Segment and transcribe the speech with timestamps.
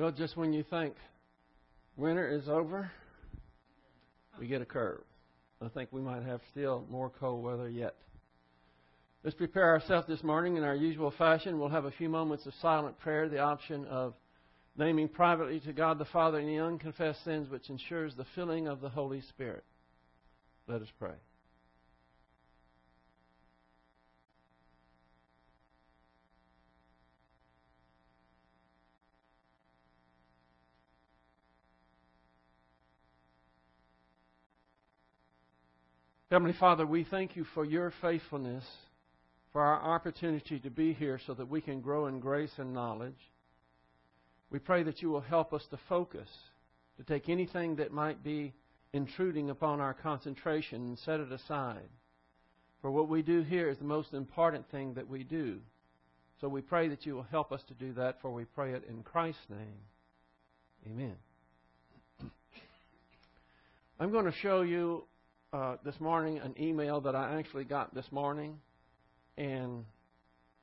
[0.00, 0.94] Well, just when you think
[1.94, 2.90] winter is over,
[4.38, 5.02] we get a curve.
[5.60, 7.96] I think we might have still more cold weather yet.
[9.22, 11.58] Let's prepare ourselves this morning in our usual fashion.
[11.58, 14.14] We'll have a few moments of silent prayer, the option of
[14.78, 18.88] naming privately to God the Father any unconfessed sins, which ensures the filling of the
[18.88, 19.64] Holy Spirit.
[20.66, 21.12] Let us pray.
[36.30, 38.64] Heavenly Father, we thank you for your faithfulness,
[39.52, 43.18] for our opportunity to be here so that we can grow in grace and knowledge.
[44.48, 46.28] We pray that you will help us to focus,
[46.98, 48.52] to take anything that might be
[48.92, 51.88] intruding upon our concentration and set it aside.
[52.80, 55.58] For what we do here is the most important thing that we do.
[56.40, 58.84] So we pray that you will help us to do that, for we pray it
[58.88, 59.80] in Christ's name.
[60.86, 61.16] Amen.
[63.98, 65.06] I'm going to show you
[65.52, 68.58] uh, this morning an email that I actually got this morning,
[69.36, 69.84] and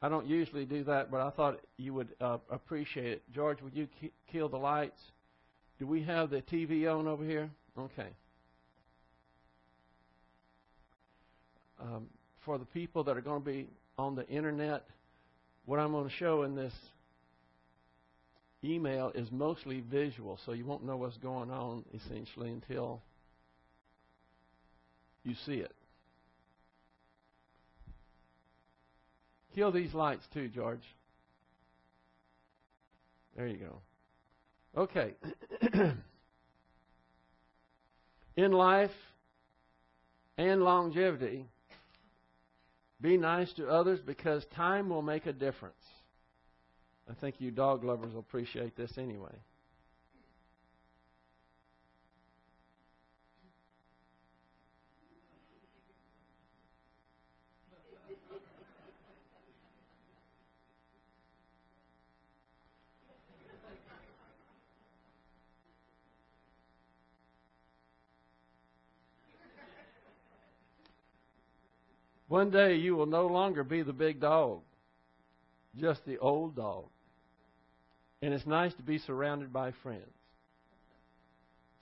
[0.02, 3.23] I don't usually do that, but I thought you would uh, appreciate it.
[3.33, 3.88] George, would you
[4.31, 4.99] kill the lights?
[5.80, 7.49] Do we have the TV on over here?
[7.77, 8.09] Okay.
[11.80, 12.08] Um,
[12.45, 14.85] for the people that are going to be on the internet,
[15.65, 16.73] what I'm going to show in this
[18.63, 23.02] email is mostly visual, so you won't know what's going on essentially until
[25.28, 25.73] you see it.
[29.53, 30.83] Kill these lights too, George.
[33.36, 33.81] There you go.
[34.81, 35.16] Okay.
[38.38, 38.92] In life
[40.38, 41.45] and longevity,
[43.02, 45.75] be nice to others because time will make a difference.
[47.09, 49.36] I think you dog lovers will appreciate this anyway.
[72.37, 74.59] One day you will no longer be the big dog,
[75.75, 76.86] just the old dog.
[78.21, 80.03] And it's nice to be surrounded by friends.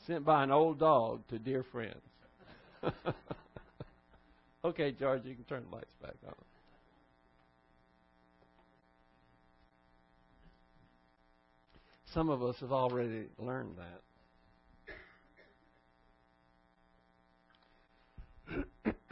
[0.07, 1.99] Sent by an old dog to dear friends.
[4.63, 6.35] okay, George, you can turn the lights back on.
[12.13, 13.75] Some of us have already learned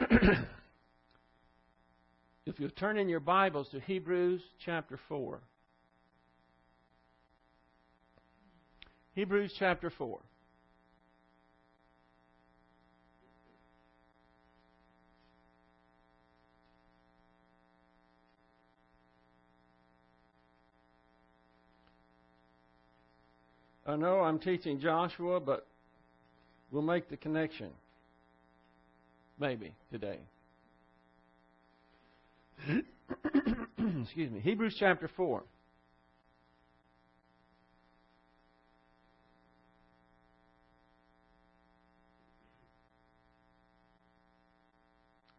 [0.08, 0.48] that.
[2.46, 5.40] if you turn in your Bibles to Hebrews chapter 4.
[9.14, 10.18] Hebrews chapter 4.
[23.86, 25.66] I know I'm teaching Joshua, but
[26.70, 27.70] we'll make the connection.
[29.38, 30.18] Maybe today.
[34.02, 34.40] Excuse me.
[34.40, 35.42] Hebrews chapter 4.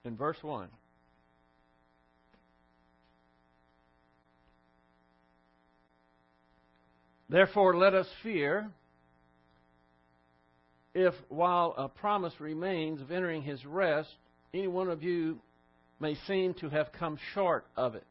[0.05, 0.67] In verse 1.
[7.27, 8.69] Therefore, let us fear
[10.93, 14.09] if, while a promise remains of entering his rest,
[14.53, 15.39] any one of you
[15.99, 18.03] may seem to have come short of it.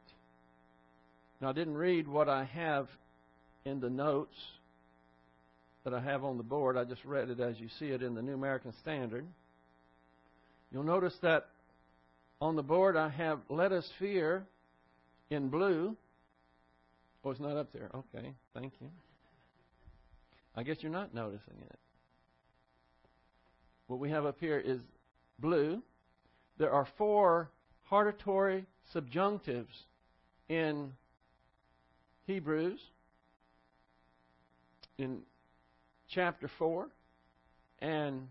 [1.41, 2.87] Now, I didn't read what I have
[3.65, 4.35] in the notes
[5.83, 6.77] that I have on the board.
[6.77, 9.25] I just read it as you see it in the New American Standard.
[10.71, 11.47] You'll notice that
[12.41, 14.43] on the board I have Let Us Fear
[15.29, 15.95] in blue.
[17.23, 17.89] Oh, it's not up there.
[17.93, 18.87] Okay, thank you.
[20.55, 21.79] I guess you're not noticing it.
[23.87, 24.79] What we have up here is
[25.39, 25.81] blue.
[26.57, 27.49] There are four
[27.85, 29.85] hortatory subjunctives
[30.49, 30.91] in
[32.27, 32.79] Hebrews
[34.97, 35.19] in
[36.09, 36.87] chapter 4,
[37.79, 38.27] and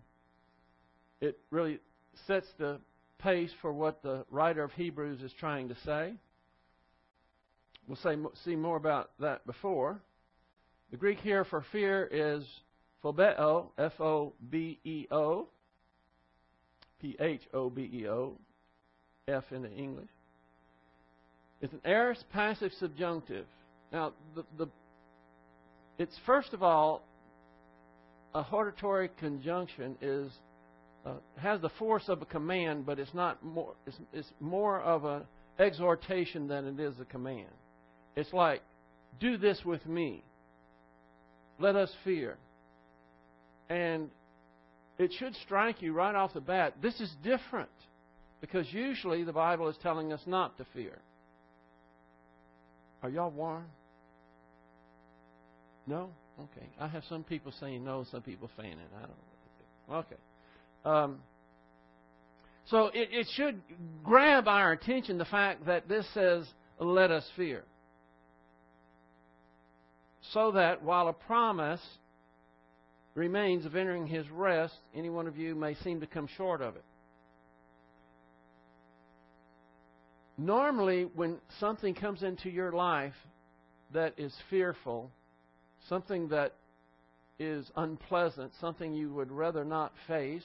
[1.21, 1.79] it really
[2.27, 2.79] sets the
[3.19, 6.13] pace for what the writer of Hebrews is trying to say.
[7.87, 10.01] We'll say, see more about that before.
[10.91, 12.43] The Greek here for fear is
[13.03, 15.47] phobeo, F O B E O,
[16.99, 18.37] P H O B E O,
[19.27, 20.09] F in the English.
[21.59, 23.47] It's an aorist passive subjunctive.
[23.91, 24.67] Now, the, the
[25.97, 27.01] it's first of all,
[28.35, 30.31] a hortatory conjunction is
[31.07, 33.73] uh, has the force of a command, but it's not more.
[33.87, 35.23] It's, it's more of an
[35.57, 37.49] exhortation than it is a command.
[38.15, 38.61] It's like,
[39.19, 40.23] do this with me.
[41.57, 42.37] Let us fear.
[43.69, 44.11] And
[44.99, 46.75] it should strike you right off the bat.
[46.79, 47.69] This is different
[48.45, 50.99] because usually the Bible is telling us not to fear.
[53.01, 53.65] Are y'all warm?
[55.87, 56.11] No?
[56.39, 56.67] Okay.
[56.79, 58.47] I have some people saying no, some people
[58.77, 58.91] it.
[58.95, 59.09] I don't
[59.89, 59.95] know.
[59.97, 60.15] Okay.
[60.85, 61.17] Um,
[62.69, 63.59] so it, it should
[64.03, 66.45] grab our attention the fact that this says,
[66.79, 67.63] let us fear.
[70.33, 71.81] So that while a promise
[73.15, 76.75] remains of entering his rest, any one of you may seem to come short of
[76.75, 76.83] it.
[80.37, 83.13] Normally, when something comes into your life
[83.93, 85.09] that is fearful,
[85.87, 86.53] something that
[87.39, 90.43] is unpleasant, something you would rather not face,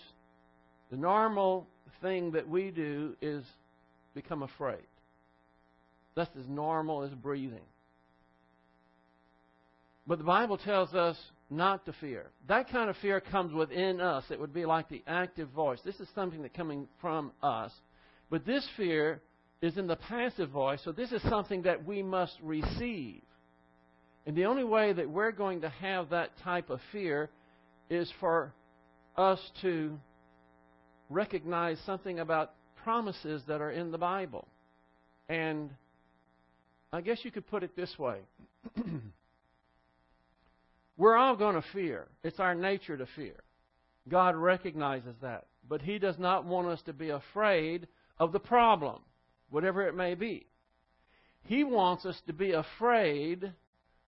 [0.91, 1.67] the normal
[2.03, 3.45] thing that we do is
[4.15, 4.87] become afraid.
[6.15, 7.65] That's as normal as breathing.
[10.07, 11.17] But the Bible tells us
[11.51, 12.31] not to fear.
[12.49, 14.25] That kind of fear comes within us.
[14.31, 15.79] It would be like the active voice.
[15.85, 17.73] This is something that's coming from us.
[18.29, 19.21] But this fear
[19.63, 23.23] is in the passive voice, so this is something that we must receive.
[24.27, 27.31] And the only way that we're going to have that type of fear
[27.89, 28.53] is for
[29.17, 29.99] us to
[31.09, 32.53] recognize something about
[32.85, 34.47] promises that are in the Bible.
[35.29, 35.71] And
[36.93, 38.21] I guess you could put it this way
[41.01, 42.09] We're all going to fear.
[42.23, 43.37] It's our nature to fear.
[44.07, 45.47] God recognizes that.
[45.67, 49.01] But He does not want us to be afraid of the problem,
[49.51, 50.47] whatever it may be.
[51.45, 53.53] He wants us to be afraid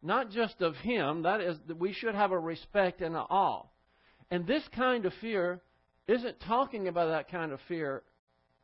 [0.02, 3.64] not just of Him, that is, that we should have a respect and an awe.
[4.30, 5.60] And this kind of fear
[6.08, 8.02] isn't talking about that kind of fear,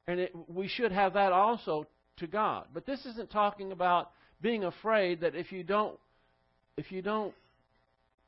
[0.06, 1.86] and it, we should have that also
[2.18, 2.66] to God.
[2.72, 5.98] But this isn't talking about being afraid that if you don't,
[6.76, 7.34] if you don't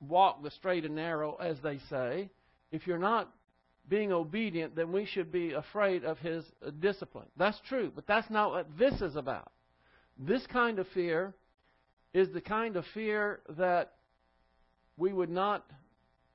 [0.01, 2.31] walk the straight and narrow, as they say,
[2.71, 3.31] if you're not
[3.89, 7.27] being obedient, then we should be afraid of His uh, discipline.
[7.37, 9.51] That's true, but that's not what this is about.
[10.19, 11.35] This kind of fear
[12.13, 13.93] is the kind of fear that
[14.97, 15.65] we would not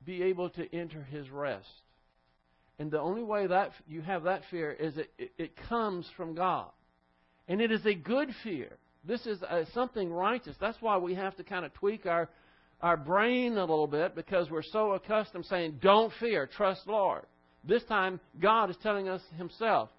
[0.05, 1.67] be able to enter His rest.
[2.79, 6.33] And the only way that you have that fear is it, it, it comes from
[6.33, 6.69] God.
[7.47, 8.77] And it is a good fear.
[9.05, 10.55] This is a, something righteous.
[10.59, 12.29] That's why we have to kind of tweak our,
[12.81, 17.25] our brain a little bit because we're so accustomed saying, don't fear, trust Lord.
[17.63, 19.89] This time, God is telling us Himself,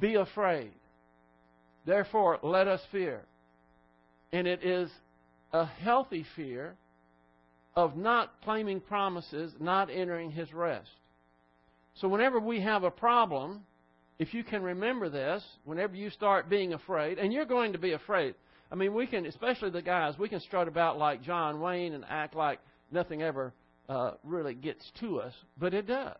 [0.00, 0.72] be afraid.
[1.84, 3.22] Therefore, let us fear.
[4.32, 4.90] And it is
[5.52, 6.76] a healthy fear
[7.74, 10.88] of not claiming promises, not entering His rest.
[11.94, 13.62] So, whenever we have a problem,
[14.18, 17.92] if you can remember this, whenever you start being afraid, and you're going to be
[17.92, 18.34] afraid.
[18.70, 22.04] I mean, we can, especially the guys, we can strut about like John Wayne and
[22.08, 22.60] act like
[22.92, 23.52] nothing ever
[23.88, 26.16] uh, really gets to us, but it does.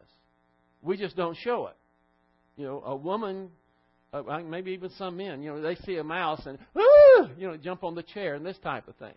[0.83, 1.77] We just don't show it.
[2.57, 3.51] You know, a woman,
[4.13, 6.59] uh, maybe even some men, you know, they see a mouse and,
[7.39, 9.15] you know, jump on the chair and this type of thing.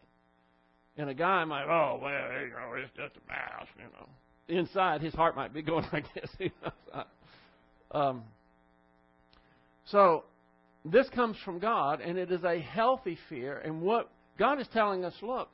[0.98, 4.08] And a guy might, oh, well, you know, it's just a mouse, you know
[4.48, 6.30] inside his heart might be going like this.
[7.92, 8.24] um,
[9.86, 10.24] so
[10.86, 13.60] this comes from God, and it is a healthy fear.
[13.60, 15.50] And what God is telling us, look,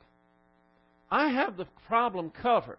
[1.10, 2.78] I have the problem covered.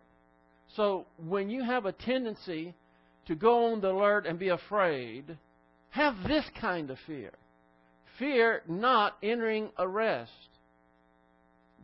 [0.76, 2.74] So when you have a tendency
[3.32, 5.38] to go on the alert and be afraid,
[5.90, 7.32] have this kind of fear.
[8.20, 10.32] Fear not entering a rest.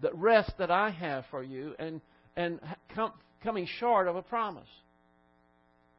[0.02, 2.02] The rest that I have for you, and
[2.36, 2.60] and
[2.94, 4.68] come, coming short of a promise.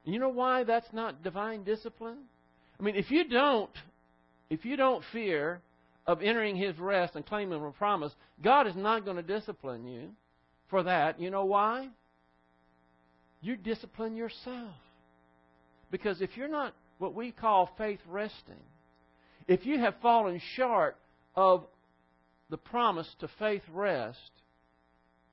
[0.04, 2.18] You know why that's not divine discipline?
[2.78, 3.70] I mean, if you don't,
[4.50, 5.62] if you don't fear
[6.06, 8.12] of entering His rest and claiming a promise,
[8.44, 10.10] God is not going to discipline you
[10.68, 11.18] for that.
[11.18, 11.88] You know why?
[13.40, 14.74] You discipline yourself.
[15.90, 18.62] Because if you're not what we call faith resting,
[19.46, 20.96] if you have fallen short
[21.34, 21.64] of
[22.50, 24.30] the promise to faith rest,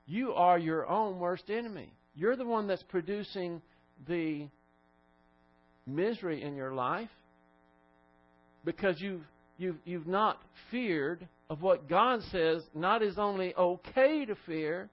[0.06, 1.92] you are your own worst enemy.
[2.14, 3.60] You're the one that's producing
[4.08, 4.48] the
[5.86, 7.10] misery in your life
[8.64, 9.24] because you've,
[9.58, 14.88] you've, you've not feared of what God says not is only okay to fear.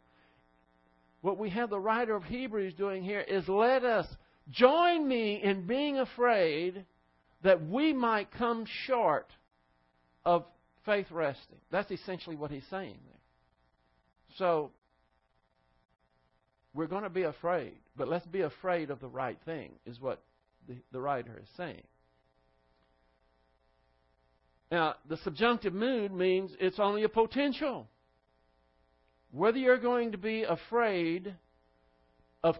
[1.22, 4.05] What we have the writer of Hebrews doing here is let us
[4.50, 6.85] join me in being afraid
[7.43, 9.27] that we might come short
[10.25, 10.45] of
[10.85, 11.57] faith resting.
[11.71, 13.19] That's essentially what he's saying there.
[14.38, 14.71] So
[16.73, 20.21] we're going to be afraid, but let's be afraid of the right thing, is what
[20.67, 21.83] the, the writer is saying.
[24.71, 27.88] Now, the subjunctive mood means it's only a potential.
[29.31, 31.35] Whether you're going to be afraid
[32.43, 32.55] of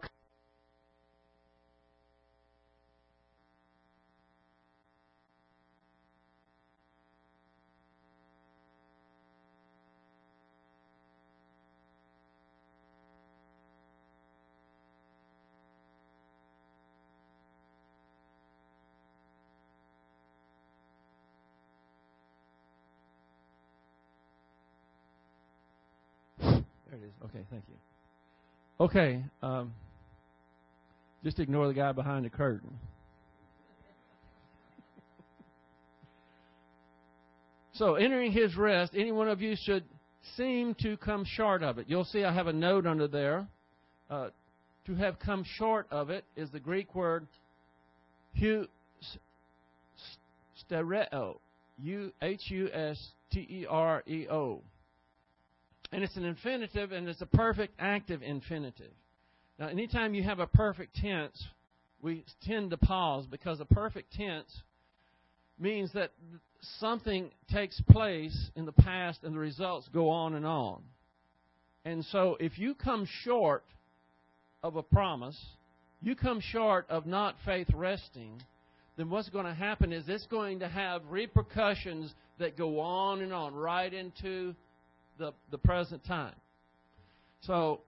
[27.54, 27.76] thank you.
[28.84, 29.72] Okay, um,
[31.24, 32.80] just ignore the guy behind the curtain.
[37.74, 39.84] so, entering his rest, any one of you should
[40.36, 41.86] seem to come short of it.
[41.88, 43.48] You'll see I have a note under there.
[44.10, 44.30] Uh,
[44.88, 47.28] to have come short of it is the Greek word
[48.40, 48.66] hu.
[51.82, 52.98] U H U S
[53.32, 54.62] T E R E O.
[55.94, 58.92] And it's an infinitive, and it's a perfect active infinitive.
[59.60, 61.42] Now, anytime you have a perfect tense,
[62.02, 64.52] we tend to pause because a perfect tense
[65.60, 66.10] means that
[66.80, 70.82] something takes place in the past and the results go on and on.
[71.86, 73.64] And so, if you come short
[74.64, 75.40] of a promise,
[76.02, 78.42] you come short of not faith resting,
[78.98, 83.32] then what's going to happen is it's going to have repercussions that go on and
[83.32, 84.56] on right into
[85.18, 86.36] the, the present time.
[87.42, 87.82] So,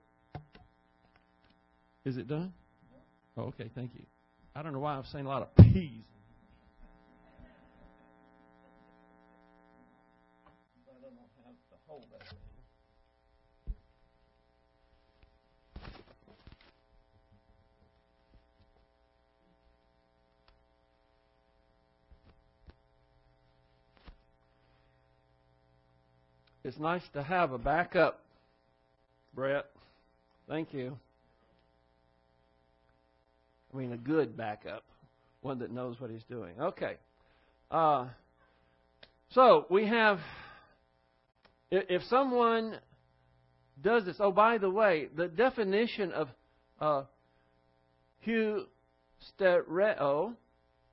[2.03, 2.53] is it done?
[3.37, 4.05] Oh, okay, thank you.
[4.55, 6.03] I don't know why I'm saying a lot of P's.
[26.65, 28.21] It's nice to have a backup,
[29.35, 29.67] Brett.
[30.49, 30.97] Thank you.
[33.71, 34.83] I mean, a good backup,
[35.41, 36.59] one that knows what he's doing.
[36.59, 36.95] Okay.
[37.69, 38.07] Uh,
[39.29, 40.17] so we have,
[41.69, 42.79] if someone
[43.83, 46.29] does this, oh, by the way, the definition of
[46.81, 47.03] uh,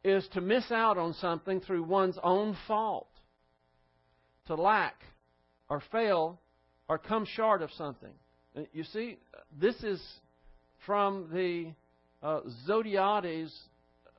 [0.04, 3.08] is to miss out on something through one's own fault,
[4.48, 4.96] to lack
[5.72, 6.38] or fail
[6.86, 8.12] or come short of something.
[8.74, 9.16] You see,
[9.58, 10.02] this is
[10.84, 11.72] from the
[12.22, 13.50] uh, Zodhiates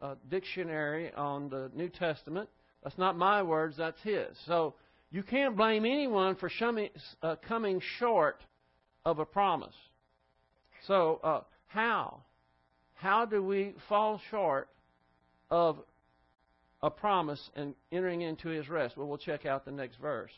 [0.02, 2.50] uh, dictionary on the New Testament.
[2.84, 4.36] That's not my words, that's his.
[4.48, 4.74] So
[5.12, 6.50] you can't blame anyone for
[7.22, 8.42] uh, coming short
[9.06, 9.76] of a promise.
[10.88, 12.22] So, uh, how?
[12.96, 14.70] How do we fall short
[15.52, 15.78] of
[16.82, 18.98] a promise and entering into his rest?
[18.98, 20.32] Well, we'll check out the next verse.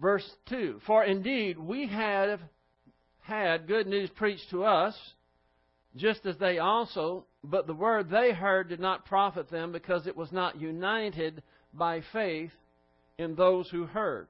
[0.00, 2.40] Verse 2 For indeed we have
[3.20, 4.94] had good news preached to us,
[5.96, 10.16] just as they also, but the word they heard did not profit them because it
[10.16, 12.52] was not united by faith
[13.18, 14.28] in those who heard.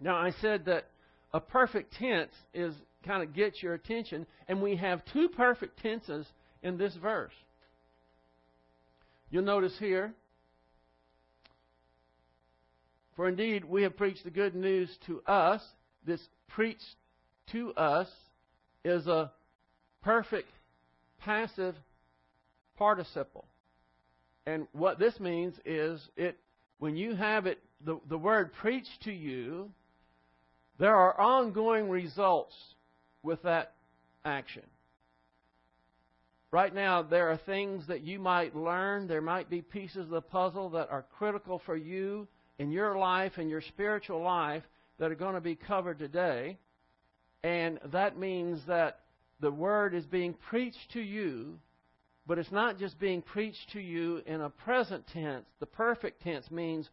[0.00, 0.88] Now, I said that
[1.32, 2.74] a perfect tense is
[3.06, 6.26] kind of gets your attention, and we have two perfect tenses
[6.62, 7.32] in this verse.
[9.30, 10.12] You'll notice here
[13.22, 15.62] for indeed, we have preached the good news to us.
[16.04, 16.96] This preached
[17.52, 18.08] to us
[18.84, 19.30] is a
[20.02, 20.48] perfect
[21.20, 21.76] passive
[22.76, 23.44] participle.
[24.44, 26.36] And what this means is it
[26.80, 29.70] when you have it the, the word preached to you,
[30.80, 32.56] there are ongoing results
[33.22, 33.74] with that
[34.24, 34.64] action.
[36.50, 39.06] Right now, there are things that you might learn.
[39.06, 42.26] There might be pieces of the puzzle that are critical for you
[42.62, 44.62] in your life and your spiritual life
[45.00, 46.56] that are going to be covered today.
[47.42, 49.00] And that means that
[49.40, 51.58] the Word is being preached to you,
[52.24, 55.44] but it's not just being preached to you in a present tense.
[55.58, 56.88] The perfect tense means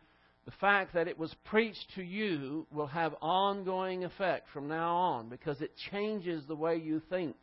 [0.46, 5.30] the fact that it was preached to you will have ongoing effect from now on
[5.30, 7.36] because it changes the way you think.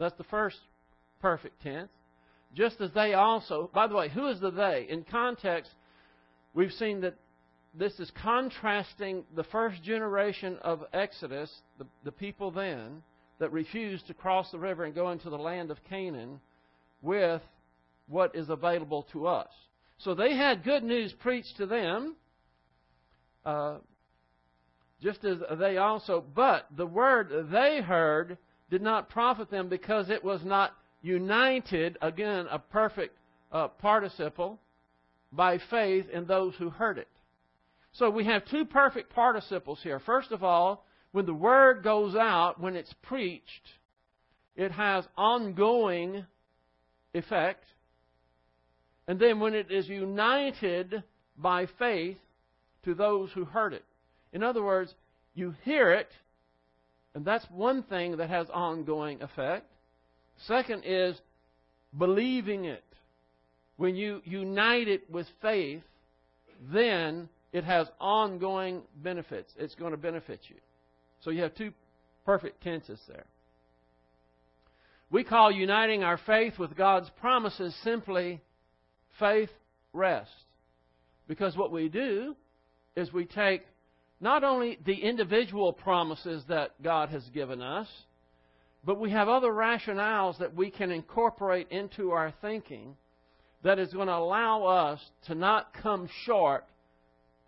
[0.00, 0.58] That's the first
[1.22, 1.90] perfect tense.
[2.52, 4.88] Just as they also, by the way, who is the they?
[4.90, 5.70] In context,
[6.54, 7.16] we've seen that
[7.74, 13.02] this is contrasting the first generation of Exodus, the, the people then,
[13.38, 16.40] that refused to cross the river and go into the land of Canaan,
[17.02, 17.42] with
[18.08, 19.48] what is available to us.
[19.98, 22.16] So they had good news preached to them.
[23.44, 23.78] Uh,
[25.00, 28.36] just as they also, but the word they heard
[28.70, 33.16] did not profit them because it was not united, again, a perfect
[33.50, 34.58] uh, participle,
[35.32, 37.08] by faith in those who heard it.
[37.92, 40.00] So we have two perfect participles here.
[40.00, 43.68] First of all, when the word goes out, when it's preached,
[44.56, 46.24] it has ongoing
[47.14, 47.64] effect.
[49.08, 51.02] And then when it is united
[51.36, 52.18] by faith
[52.84, 53.84] to those who heard it.
[54.32, 54.94] In other words,
[55.34, 56.10] you hear it,
[57.14, 59.66] and that's one thing that has ongoing effect.
[60.46, 61.20] Second is
[61.96, 62.84] believing it.
[63.80, 65.80] When you unite it with faith,
[66.70, 69.50] then it has ongoing benefits.
[69.56, 70.56] It's going to benefit you.
[71.22, 71.72] So you have two
[72.26, 73.24] perfect tenses there.
[75.10, 78.42] We call uniting our faith with God's promises simply
[79.18, 79.48] faith
[79.94, 80.28] rest.
[81.26, 82.36] Because what we do
[82.96, 83.62] is we take
[84.20, 87.88] not only the individual promises that God has given us,
[88.84, 92.94] but we have other rationales that we can incorporate into our thinking
[93.62, 96.64] that is going to allow us to not come short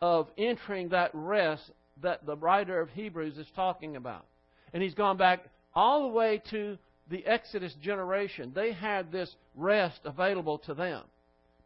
[0.01, 1.71] of entering that rest
[2.03, 4.27] that the writer of Hebrews is talking about.
[4.73, 6.77] And he's gone back all the way to
[7.11, 8.53] the Exodus generation.
[8.55, 11.03] They had this rest available to them,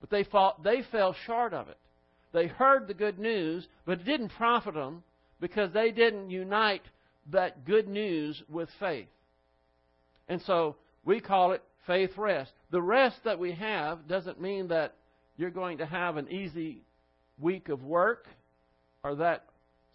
[0.00, 1.78] but they, fought, they fell short of it.
[2.32, 5.02] They heard the good news, but it didn't profit them
[5.40, 6.82] because they didn't unite
[7.32, 9.08] that good news with faith.
[10.28, 12.52] And so we call it faith rest.
[12.70, 14.94] The rest that we have doesn't mean that
[15.36, 16.82] you're going to have an easy
[17.38, 18.26] week of work
[19.02, 19.44] or that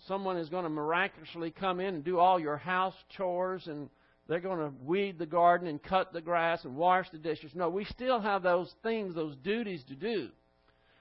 [0.07, 3.89] someone is going to miraculously come in and do all your house chores and
[4.27, 7.51] they're going to weed the garden and cut the grass and wash the dishes.
[7.53, 10.29] No, we still have those things, those duties to do.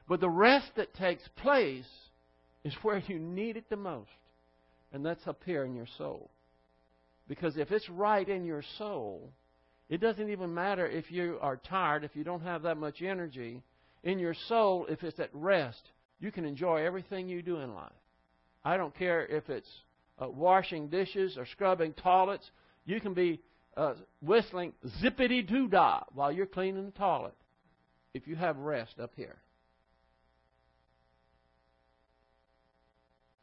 [0.09, 1.87] But the rest that takes place
[2.65, 4.11] is where you need it the most.
[4.93, 6.31] And that's up here in your soul.
[7.29, 9.31] Because if it's right in your soul,
[9.91, 13.61] it doesn't even matter if you are tired, if you don't have that much energy.
[14.05, 15.83] In your soul, if it's at rest,
[16.21, 17.91] you can enjoy everything you do in life.
[18.65, 19.69] I don't care if it's
[20.19, 22.49] uh, washing dishes or scrubbing toilets.
[22.87, 23.41] You can be
[23.77, 27.35] uh, whistling zippity doo dah while you're cleaning the toilet
[28.15, 29.37] if you have rest up here.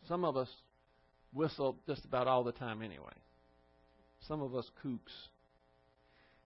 [0.07, 0.49] Some of us
[1.33, 3.13] whistle just about all the time anyway.
[4.27, 5.27] Some of us kooks.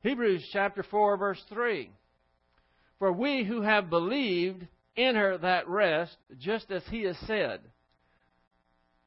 [0.03, 1.91] Hebrews chapter 4, verse 3.
[2.99, 7.61] For we who have believed enter that rest, just as he has said.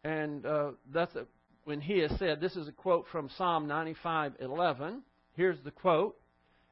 [0.04, 1.26] And uh, that's a,
[1.64, 5.00] when he has said, this is a quote from Psalm 95:11.
[5.36, 6.16] Here's the quote: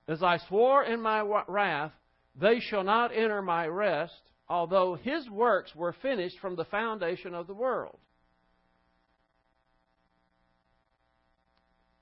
[0.06, 1.92] "As I swore in my wrath,
[2.40, 7.46] they shall not enter my rest, although his works were finished from the foundation of
[7.46, 7.98] the world.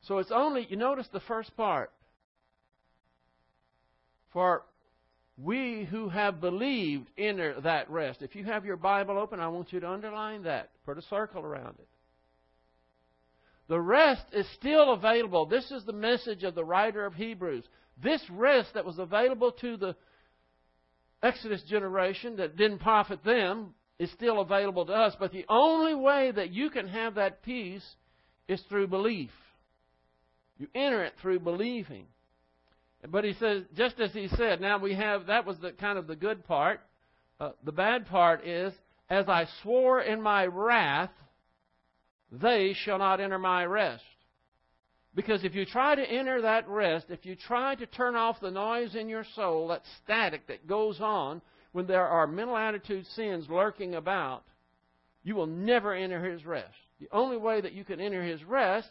[0.03, 1.93] So it's only, you notice the first part.
[4.33, 4.63] For
[5.37, 8.23] we who have believed enter that rest.
[8.23, 10.71] If you have your Bible open, I want you to underline that.
[10.85, 11.89] Put a circle around it.
[13.69, 15.47] The rest is still available.
[15.47, 17.65] This is the message of the writer of Hebrews.
[18.03, 19.97] This rest that was available to the
[21.23, 25.15] Exodus generation that didn't profit them is still available to us.
[25.19, 27.85] But the only way that you can have that peace
[28.49, 29.31] is through belief.
[30.59, 32.07] You enter it through believing.
[33.09, 36.07] But he says, just as he said, now we have, that was the kind of
[36.07, 36.81] the good part.
[37.39, 38.73] Uh, the bad part is,
[39.09, 41.11] as I swore in my wrath,
[42.31, 44.05] they shall not enter my rest.
[45.15, 48.51] Because if you try to enter that rest, if you try to turn off the
[48.51, 53.47] noise in your soul, that static that goes on when there are mental attitude sins
[53.49, 54.45] lurking about,
[55.25, 56.75] you will never enter His rest.
[57.01, 58.91] The only way that you can enter His rest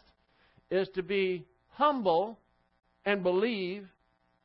[0.70, 2.38] is to be humble
[3.04, 3.88] and believe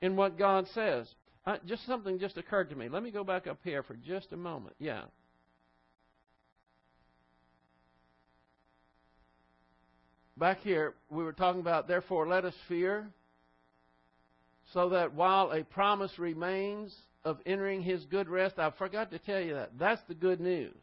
[0.01, 1.07] in what God says.
[1.45, 2.89] Uh, just something just occurred to me.
[2.89, 4.75] Let me go back up here for just a moment.
[4.79, 5.03] Yeah.
[10.37, 13.07] back here, we were talking about, therefore, let us fear,
[14.73, 19.39] so that while a promise remains of entering his good rest, I forgot to tell
[19.39, 19.71] you that.
[19.79, 20.75] That's the good news.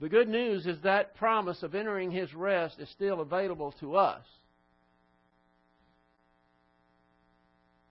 [0.00, 4.24] The good news is that promise of entering his rest is still available to us.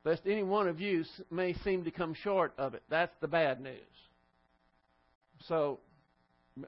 [0.04, 2.84] Lest any one of you may seem to come short of it.
[2.90, 3.76] That's the bad news.
[5.48, 5.80] So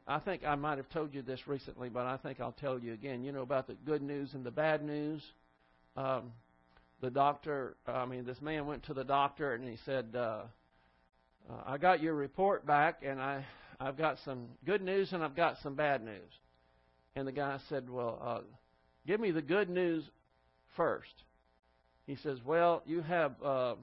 [0.07, 2.93] I think I might have told you this recently, but I think I'll tell you
[2.93, 3.23] again.
[3.23, 5.21] You know about the good news and the bad news.
[5.97, 6.31] Um,
[7.01, 10.43] the doctor, I mean, this man went to the doctor and he said, uh,
[11.49, 13.45] uh, "I got your report back, and I
[13.79, 16.31] I've got some good news and I've got some bad news."
[17.15, 18.41] And the guy said, Well, uh,
[19.05, 20.03] give me the good news
[20.75, 21.23] first.
[22.05, 23.75] He says, Well, you have uh,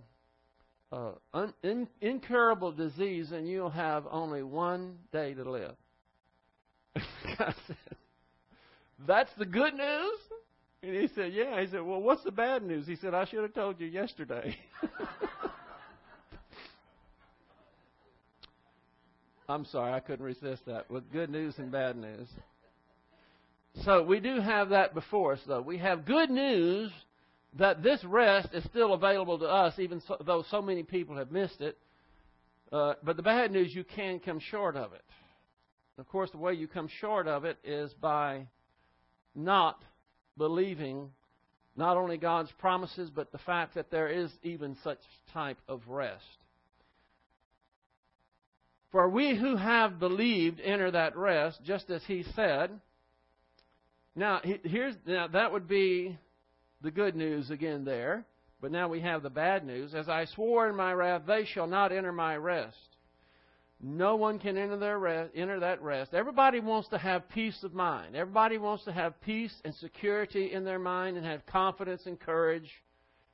[0.92, 5.74] uh, un- in- incurable disease and you'll have only one day to live.
[6.96, 7.76] I said,
[9.06, 10.18] That's the good news?
[10.82, 11.60] And he said, Yeah.
[11.60, 12.86] He said, Well, what's the bad news?
[12.86, 14.56] He said, I should have told you yesterday.
[19.48, 22.28] I'm sorry, I couldn't resist that with good news and bad news.
[23.84, 25.60] So we do have that before us, though.
[25.60, 26.92] We have good news
[27.58, 31.30] that this rest is still available to us, even so, though so many people have
[31.30, 31.76] missed it.
[32.72, 35.04] Uh, but the bad news, you can come short of it.
[35.98, 38.46] Of course, the way you come short of it is by
[39.34, 39.82] not
[40.38, 41.10] believing
[41.76, 44.98] not only God's promises, but the fact that there is even such
[45.32, 46.24] type of rest.
[48.92, 52.70] For we who have believed enter that rest, just as he said.
[54.16, 56.18] Now, here's now that would be
[56.82, 58.24] the good news again there.
[58.60, 59.94] But now we have the bad news.
[59.94, 62.76] As I swore in my wrath, they shall not enter my rest.
[63.82, 66.12] No one can enter their rest, enter that rest.
[66.12, 68.14] Everybody wants to have peace of mind.
[68.14, 72.70] Everybody wants to have peace and security in their mind and have confidence and courage.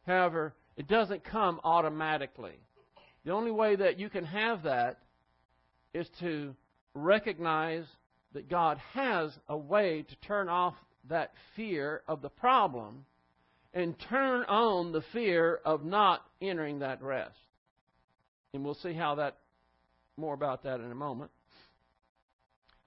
[0.06, 2.60] However, it doesn't come automatically.
[3.24, 5.00] The only way that you can have that
[5.92, 6.54] is to
[6.94, 7.84] recognize
[8.32, 10.74] that God has a way to turn off
[11.08, 13.04] that fear of the problem
[13.76, 17.36] and turn on the fear of not entering that rest.
[18.52, 19.36] And we'll see how that
[20.16, 21.30] more about that in a moment.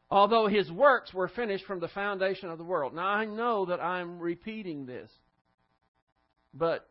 [0.10, 2.96] Although his works were finished from the foundation of the world.
[2.96, 5.12] Now I know that I'm repeating this,
[6.54, 6.90] but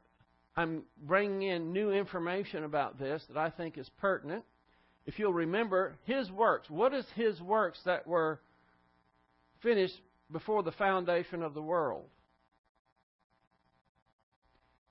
[0.56, 4.44] I'm bringing in new information about this that I think is pertinent
[5.08, 6.68] if you'll remember, his works.
[6.68, 8.40] What is his works that were
[9.62, 9.98] finished
[10.30, 12.04] before the foundation of the world?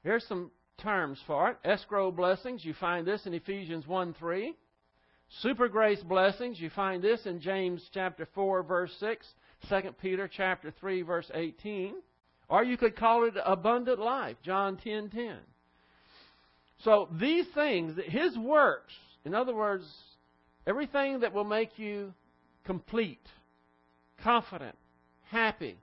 [0.07, 1.57] Here's some terms for it.
[1.65, 4.55] Escrow blessings, you find this in Ephesians 1 3.
[5.41, 9.27] Super grace blessings, you find this in James chapter 4, verse 6,
[9.67, 11.95] 2 Peter chapter 3, verse 18.
[12.47, 15.35] Or you could call it abundant life, John 10 10.
[16.85, 18.93] So these things, his works,
[19.25, 19.85] in other words,
[20.67, 22.13] Everything that will make you
[22.65, 23.25] complete,
[24.21, 24.75] confident,
[25.31, 25.77] happy,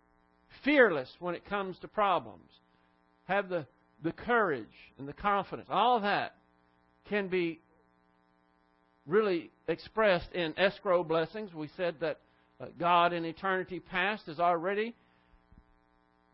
[0.62, 2.50] fearless when it comes to problems.
[3.24, 3.66] Have the,
[4.04, 4.66] the courage
[4.98, 5.68] and the confidence.
[5.70, 6.36] All that
[7.08, 7.60] can be
[9.06, 11.52] really expressed in escrow blessings.
[11.52, 12.20] We said that
[12.60, 14.94] uh, God in eternity past has already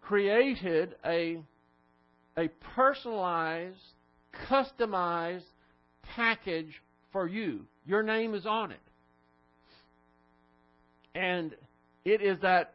[0.03, 1.39] created a,
[2.37, 3.79] a personalized,
[4.51, 5.45] customized
[6.03, 8.81] package for you your name is on it.
[11.15, 11.55] And
[12.05, 12.75] it is that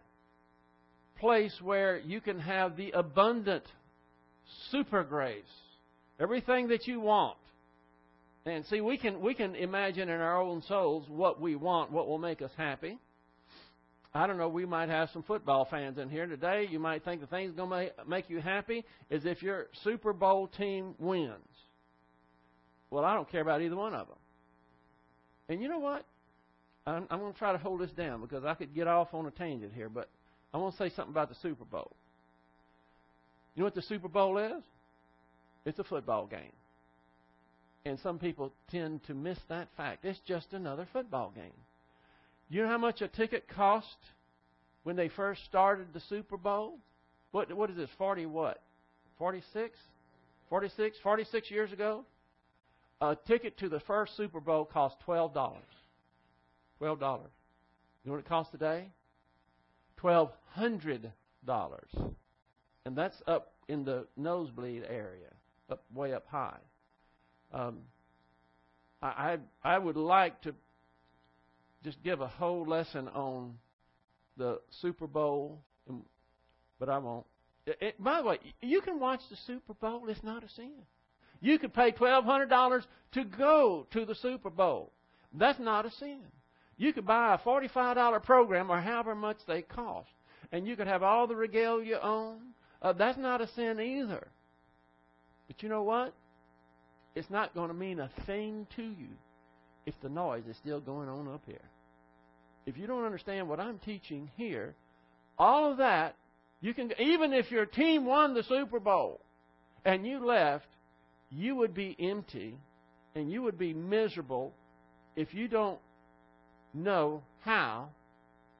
[1.20, 3.64] place where you can have the abundant
[4.72, 5.44] super grace.
[6.20, 7.38] Everything that you want.
[8.46, 12.08] And see, we can we can imagine in our own souls what we want, what
[12.08, 13.00] will make us happy.
[14.14, 14.48] I don't know.
[14.48, 16.68] We might have some football fans in here today.
[16.72, 20.48] You might think the thing's going to make you happy is if your Super Bowl
[20.48, 21.34] team wins.
[22.90, 24.18] Well, I don't care about either one of them.
[25.50, 26.06] And you know what?
[26.88, 29.26] I'm, I'm going to try to hold this down because I could get off on
[29.26, 30.08] a tangent here, but
[30.54, 31.92] I want to say something about the Super Bowl.
[33.56, 34.64] You know what the Super Bowl is?
[35.66, 36.52] It's a football game.
[37.86, 40.06] And some people tend to miss that fact.
[40.06, 41.54] It's just another football game.
[42.50, 43.98] You know how much a ticket cost
[44.84, 46.78] when they first started the Super Bowl?
[47.32, 47.90] What what is this?
[47.98, 48.62] Forty what?
[49.18, 49.78] Forty six?
[50.50, 50.98] Forty six?
[51.04, 52.06] Forty six years ago?
[53.02, 55.62] a ticket to the first Super Bowl cost twelve dollars.
[56.78, 57.32] Twelve dollars.
[58.04, 58.90] You know what it costs today?
[59.98, 61.12] Twelve hundred
[61.46, 61.90] dollars,
[62.86, 65.30] and that's up in the nosebleed area,
[65.70, 66.60] up way up high.
[67.54, 67.80] Um,
[69.02, 70.54] I, I I would like to
[71.84, 73.56] just give a whole lesson on
[74.38, 75.62] the Super Bowl,
[76.80, 77.26] but I won't.
[77.66, 80.08] It, it, by the way, you can watch the Super Bowl.
[80.08, 80.74] It's not a sin.
[81.42, 84.92] You could pay $1,200 to go to the Super Bowl.
[85.34, 86.22] That's not a sin.
[86.78, 90.10] You could buy a $45 program or however much they cost,
[90.52, 92.40] and you could have all the regalia own.
[92.86, 94.28] Uh, that's not a sin either.
[95.48, 96.14] But you know what?
[97.16, 99.10] It's not going to mean a thing to you
[99.88, 101.58] if the noise is still going on up here.
[102.68, 104.76] If you don't understand what I'm teaching here,
[105.40, 106.16] all of that,
[106.62, 109.20] you can, even if your team won the Super Bowl
[109.84, 110.68] and you left
[111.32, 112.56] you would be empty
[113.16, 114.54] and you would be miserable
[115.16, 115.80] if you don't
[116.74, 117.90] know how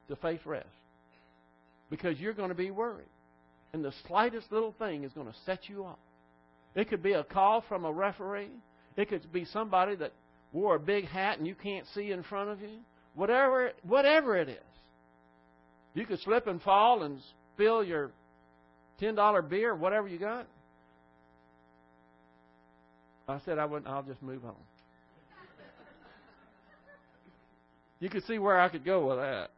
[0.08, 0.66] to faith rest.
[1.90, 3.06] because you're going to be worried.
[3.76, 5.98] And the slightest little thing is going to set you off.
[6.74, 8.48] It could be a call from a referee.
[8.96, 10.14] It could be somebody that
[10.50, 12.78] wore a big hat and you can't see in front of you.
[13.14, 14.56] Whatever, whatever it is.
[15.92, 17.20] You could slip and fall and
[17.54, 18.12] spill your
[18.98, 20.46] $10 beer, whatever you got.
[23.28, 24.54] I said I wouldn't, I'll just move on.
[28.00, 29.50] You could see where I could go with that.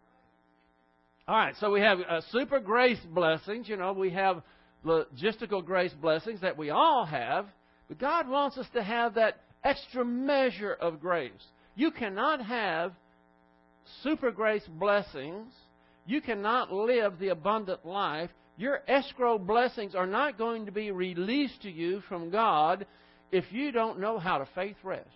[1.28, 3.68] All right, so we have uh, super grace blessings.
[3.68, 4.40] You know, we have
[4.82, 7.44] logistical grace blessings that we all have,
[7.86, 11.32] but God wants us to have that extra measure of grace.
[11.76, 12.92] You cannot have
[14.02, 15.52] super grace blessings.
[16.06, 18.30] You cannot live the abundant life.
[18.56, 22.86] Your escrow blessings are not going to be released to you from God
[23.32, 25.10] if you don't know how to faith rest.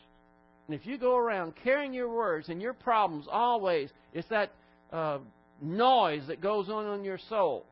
[0.68, 4.52] And if you go around carrying your words and your problems always, it's that
[4.92, 5.18] uh,
[5.62, 7.64] noise that goes on in your soul.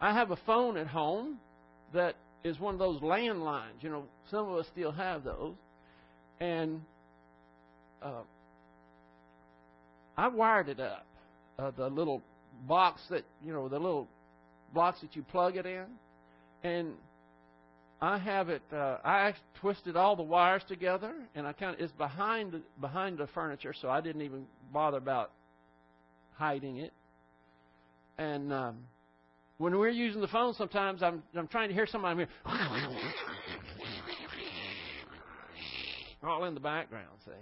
[0.00, 1.38] I have a phone at home
[1.94, 3.80] that is one of those landlines.
[3.80, 5.54] You know, some of us still have those.
[6.40, 6.82] And
[8.02, 8.22] uh,
[10.16, 11.06] I wired it up.
[11.58, 12.22] Uh, the little
[12.68, 14.08] box that, you know, the little
[14.74, 15.84] box that you plug it in.
[16.62, 16.94] And
[18.00, 18.62] I have it.
[18.72, 23.18] Uh, I twisted all the wires together, and I kind of it's behind the, behind
[23.18, 25.30] the furniture, so I didn't even bother about
[26.36, 26.92] hiding it.
[28.18, 28.76] And um,
[29.58, 32.28] when we're using the phone, sometimes I'm I'm trying to hear somebody here,
[36.22, 37.08] all in the background.
[37.24, 37.32] See,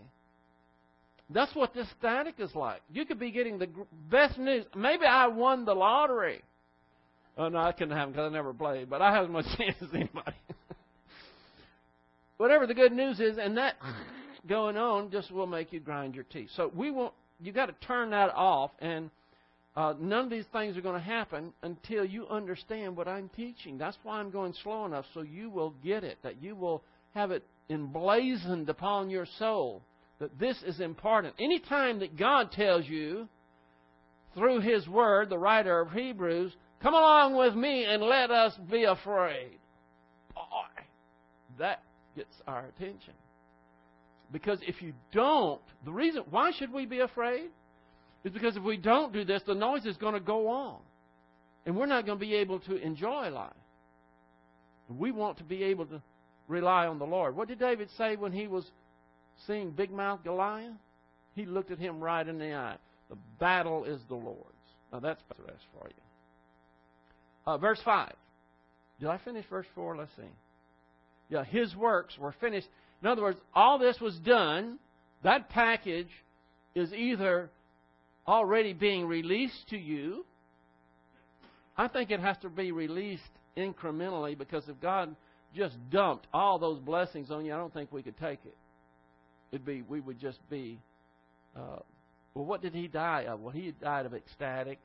[1.30, 2.82] that's what this static is like.
[2.92, 3.68] You could be getting the
[4.10, 4.64] best news.
[4.76, 6.42] Maybe I won the lottery.
[7.36, 9.76] Oh no, I couldn't have because I never played, but I have as much chance
[9.80, 10.36] as anybody.
[12.36, 13.74] Whatever the good news is, and that
[14.48, 16.50] going on just will make you grind your teeth.
[16.56, 19.10] So we want you got to turn that off, and
[19.76, 23.78] uh, none of these things are going to happen until you understand what I'm teaching.
[23.78, 26.82] That's why I'm going slow enough so you will get it, that you will
[27.14, 29.82] have it emblazoned upon your soul
[30.20, 31.34] that this is important.
[31.38, 33.28] Anytime that God tells you
[34.34, 36.52] through His Word, the writer of Hebrews,
[36.82, 39.58] come along with me and let us be afraid.
[40.34, 40.84] Boy,
[41.58, 41.82] that
[42.16, 43.14] gets our attention.
[44.34, 47.50] Because if you don't, the reason, why should we be afraid?
[48.24, 50.78] Is because if we don't do this, the noise is going to go on.
[51.64, 53.52] And we're not going to be able to enjoy life.
[54.88, 56.02] We want to be able to
[56.48, 57.36] rely on the Lord.
[57.36, 58.68] What did David say when he was
[59.46, 60.72] seeing Big Mouth Goliath?
[61.36, 62.76] He looked at him right in the eye.
[63.10, 64.40] The battle is the Lord's.
[64.92, 66.02] Now that's the rest for you.
[67.46, 68.12] Uh, verse 5.
[68.98, 69.96] Did I finish verse 4?
[69.96, 70.22] Let's see.
[71.28, 72.66] Yeah, his works were finished.
[73.04, 74.78] In other words, all this was done.
[75.24, 76.08] That package
[76.74, 77.50] is either
[78.26, 80.24] already being released to you.
[81.76, 83.22] I think it has to be released
[83.58, 85.14] incrementally because if God
[85.54, 88.56] just dumped all those blessings on you, I don't think we could take it.
[89.52, 90.80] It'd be we would just be.
[91.54, 91.80] Uh,
[92.32, 93.40] well, what did he die of?
[93.40, 94.78] Well, he died of ecstatics.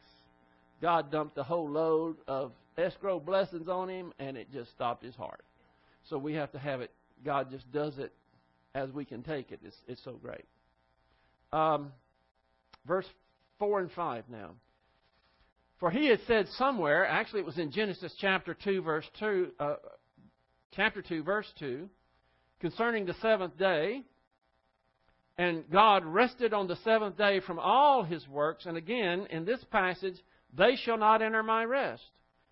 [0.82, 5.16] God dumped the whole load of escrow blessings on him, and it just stopped his
[5.16, 5.46] heart.
[6.10, 6.92] So we have to have it.
[7.24, 8.14] God just does it
[8.74, 9.60] as we can take it.
[9.64, 10.46] It's, it's so great.
[11.52, 11.92] Um,
[12.88, 13.06] verse
[13.60, 14.52] 4 and 5 now.
[15.80, 19.76] For he had said somewhere, actually it was in Genesis chapter 2, verse 2, uh,
[20.76, 21.90] chapter 2, verse 2,
[22.60, 24.04] concerning the seventh day,
[25.38, 28.66] and God rested on the seventh day from all his works.
[28.66, 30.16] And again, in this passage,
[30.56, 32.04] they shall not enter my rest.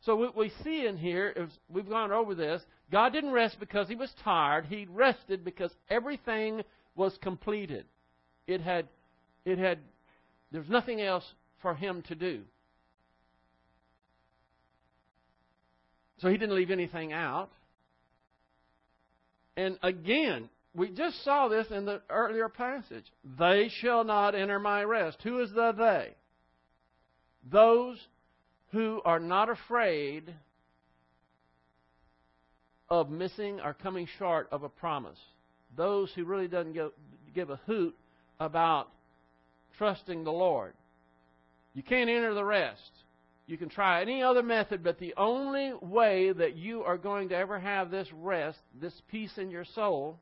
[0.01, 3.95] So what we see in here, we've gone over this, God didn't rest because he
[3.95, 4.65] was tired.
[4.65, 6.61] He rested because everything
[6.95, 7.85] was completed.
[8.47, 8.87] It had,
[9.45, 9.79] it had,
[10.51, 11.25] there's nothing else
[11.61, 12.41] for him to do.
[16.19, 17.49] So he didn't leave anything out.
[19.55, 23.05] And again, we just saw this in the earlier passage.
[23.37, 25.17] They shall not enter my rest.
[25.23, 26.15] Who is the they?
[27.51, 27.99] Those
[28.71, 30.33] who are not afraid
[32.89, 35.19] of missing or coming short of a promise.
[35.75, 36.91] Those who really doesn't give,
[37.35, 37.95] give a hoot
[38.39, 38.89] about
[39.77, 40.73] trusting the Lord.
[41.73, 42.91] You can't enter the rest.
[43.45, 47.35] You can try any other method, but the only way that you are going to
[47.35, 50.19] ever have this rest, this peace in your soul,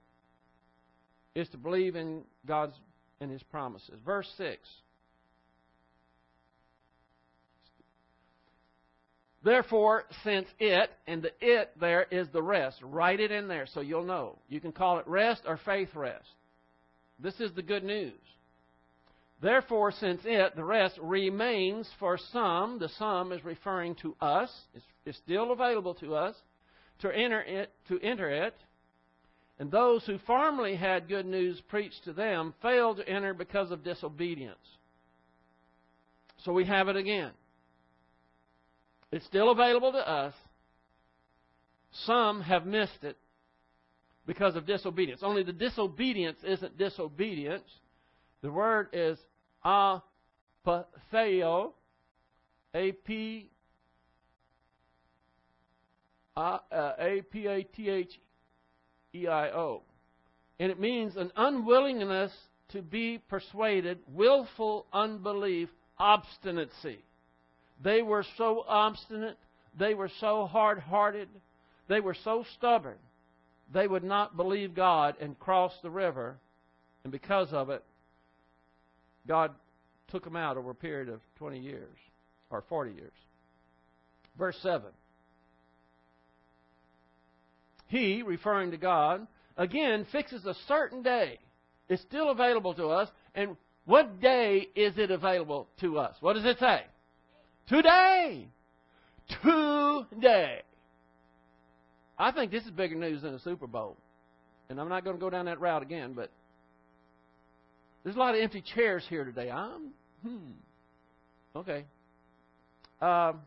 [1.34, 2.75] is to believe in God's
[3.21, 3.99] and His promises.
[4.06, 4.60] Verse 6.
[9.45, 13.79] Therefore, since it, and the it there is the rest, write it in there so
[13.81, 14.39] you'll know.
[14.49, 16.25] You can call it rest or faith rest.
[17.19, 18.17] This is the good news.
[19.43, 24.49] Therefore, since it, the rest, remains for some, the some is referring to us,
[25.05, 26.36] it's, still available to us,
[27.01, 28.55] to enter it, to enter it,
[29.60, 33.84] and those who formerly had good news preached to them failed to enter because of
[33.84, 34.58] disobedience.
[36.43, 37.31] So we have it again.
[39.12, 40.34] It's still available to us.
[42.06, 43.18] Some have missed it
[44.26, 45.22] because of disobedience.
[45.24, 47.70] Only the disobedience isn't disobedience.
[48.41, 49.18] The word is
[49.63, 50.02] apatheo,
[52.74, 53.50] A P
[56.36, 58.20] uh, A P A T H
[59.13, 59.84] E I O.
[60.60, 62.32] And it means an unwillingness
[62.70, 67.00] to be persuaded, willful unbelief, obstinacy.
[67.86, 69.38] They were so obstinate,
[69.78, 71.30] they were so hard hearted,
[71.88, 72.98] they were so stubborn,
[73.71, 76.36] they would not believe God and cross the river.
[77.04, 77.84] And because of it,
[79.28, 79.52] God
[80.08, 81.95] took them out over a period of 20 years
[82.50, 83.13] or 40 years.
[84.36, 84.82] Verse 7.
[87.88, 91.38] He, referring to God, again fixes a certain day.
[91.88, 93.10] It's still available to us.
[93.36, 96.15] And what day is it available to us?
[96.19, 96.82] What does it say?
[97.67, 98.47] Today.
[99.43, 100.62] Today.
[102.17, 103.97] I think this is bigger news than the Super Bowl.
[104.69, 106.32] And I'm not going to go down that route again, but
[108.04, 109.49] there's a lot of empty chairs here today.
[109.49, 109.89] I'm,
[110.23, 110.51] hmm.
[111.56, 111.86] Okay.
[113.01, 113.41] Um,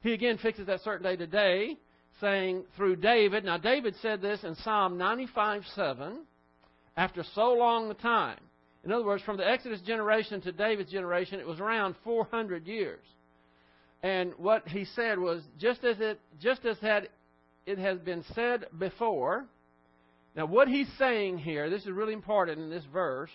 [0.00, 1.76] he again fixes that certain day today,
[2.20, 3.44] saying through David.
[3.44, 6.20] Now, David said this in Psalm 95 7,
[6.96, 8.38] after so long a time.
[8.88, 13.04] In other words, from the Exodus generation to David's generation, it was around 400 years.
[14.02, 17.10] And what he said was just as it just as had
[17.66, 19.44] it has been said before.
[20.34, 23.28] Now, what he's saying here, this is really important in this verse.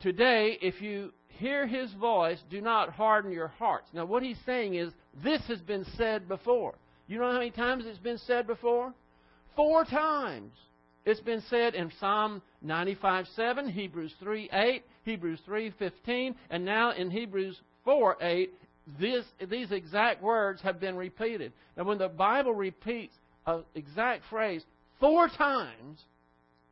[0.00, 3.88] Today, if you hear his voice, do not harden your hearts.
[3.92, 4.90] Now, what he's saying is,
[5.22, 6.76] this has been said before.
[7.08, 8.94] You know how many times it's been said before?
[9.54, 10.52] Four times.
[11.04, 16.92] It's been said in Psalm 95 7, Hebrews 3 8, Hebrews 3 15, and now
[16.92, 18.52] in Hebrews 4 8,
[18.98, 21.52] this, these exact words have been repeated.
[21.76, 23.14] Now, when the Bible repeats
[23.46, 24.64] an exact phrase
[24.98, 26.00] four times,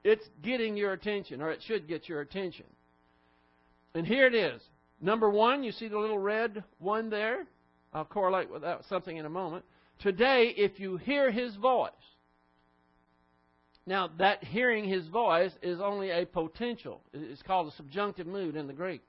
[0.04, 2.66] it's getting your attention, or it should get your attention.
[3.94, 4.60] And here it is.
[5.00, 7.46] Number one, you see the little red one there?
[7.92, 9.64] I'll correlate with that something in a moment.
[10.00, 11.90] Today, if you hear his voice,
[13.88, 17.00] now that hearing his voice is only a potential.
[17.12, 19.02] It's called a subjunctive mood in the Greek.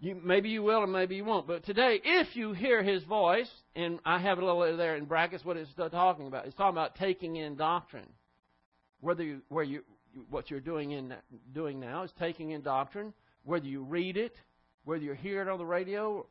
[0.00, 1.46] You, maybe you will and maybe you won't.
[1.46, 5.44] But today, if you hear his voice, and I have a little there in brackets
[5.44, 6.46] what it's talking about.
[6.46, 8.08] It's talking about taking in doctrine.
[9.00, 9.84] Whether you, where you,
[10.28, 11.14] what you're doing in
[11.54, 13.14] doing now is taking in doctrine.
[13.44, 14.34] Whether you read it,
[14.84, 16.26] whether you hear it on the radio,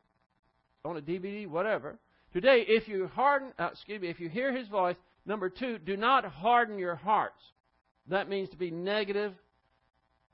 [0.84, 1.98] on a DVD, whatever.
[2.34, 5.98] Today, if you harden, uh, excuse me, if you hear his voice, number two, do
[5.98, 7.42] not harden your hearts.
[8.08, 9.34] That means to be negative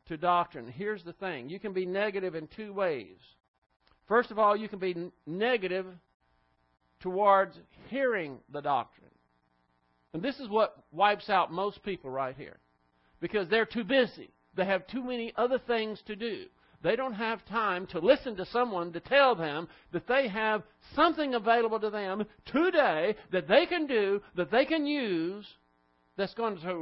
[0.07, 0.67] to doctrine.
[0.67, 3.17] Here's the thing you can be negative in two ways.
[4.07, 5.85] First of all, you can be negative
[6.99, 7.57] towards
[7.89, 9.07] hearing the doctrine.
[10.13, 12.57] And this is what wipes out most people right here.
[13.21, 14.31] Because they're too busy.
[14.55, 16.45] They have too many other things to do.
[16.83, 20.63] They don't have time to listen to someone to tell them that they have
[20.95, 25.45] something available to them today that they can do, that they can use,
[26.17, 26.75] that's going to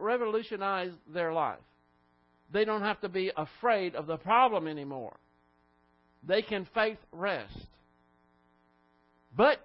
[0.00, 1.58] revolutionize their life.
[2.52, 5.16] They don't have to be afraid of the problem anymore.
[6.26, 7.66] They can faith rest.
[9.36, 9.60] But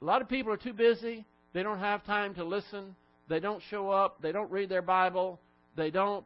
[0.00, 1.24] a lot of people are too busy.
[1.52, 2.94] They don't have time to listen.
[3.28, 4.22] They don't show up.
[4.22, 5.40] They don't read their Bible.
[5.76, 6.24] They don't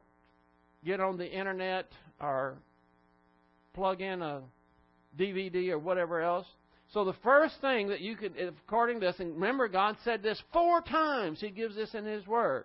[0.84, 2.56] get on the internet or
[3.72, 4.42] plug in a
[5.18, 6.46] DVD or whatever else.
[6.92, 10.40] So the first thing that you could, according to this, and remember God said this
[10.52, 11.40] four times.
[11.40, 12.64] He gives this in His Word.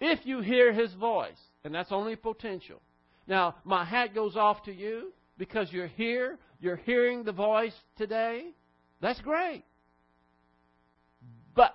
[0.00, 2.80] If you hear His voice, and that's only potential.
[3.26, 8.52] Now, my hat goes off to you because you're here, you're hearing the voice today.
[9.00, 9.64] That's great.
[11.54, 11.74] But,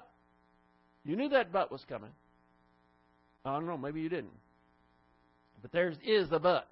[1.03, 2.11] you knew that but was coming.
[3.45, 4.32] I don't know, maybe you didn't.
[5.64, 6.68] But there is a but.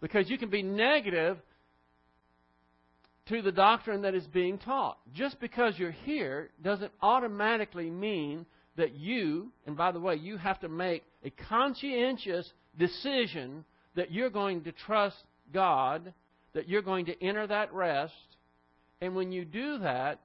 [0.00, 1.38] Because you can be negative
[3.28, 4.98] to the doctrine that is being taught.
[5.14, 8.44] Just because you're here doesn't automatically mean
[8.76, 13.64] that you, and by the way, you have to make a conscientious decision
[13.94, 15.16] that you're going to trust
[15.52, 16.12] God,
[16.54, 18.14] that you're going to enter that rest.
[19.00, 20.20] And when you do that,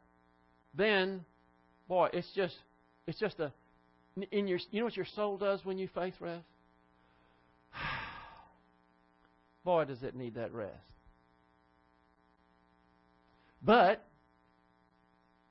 [0.74, 1.26] then,
[1.88, 2.55] boy, it's just,
[3.05, 3.51] it's just a,
[4.32, 6.45] in your, you know what your soul does when you faith rest?
[9.65, 10.73] boy, does it need that rest.
[13.61, 14.05] But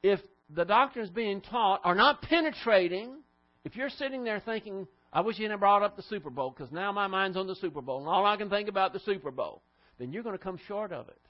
[0.03, 0.21] if
[0.55, 3.19] the doctrines being taught are not penetrating,
[3.65, 6.73] if you're sitting there thinking, I wish you hadn't brought up the Super Bowl because
[6.73, 9.31] now my mind's on the Super Bowl and all I can think about the Super
[9.31, 9.63] Bowl,
[9.99, 11.21] then you're going to come short of it.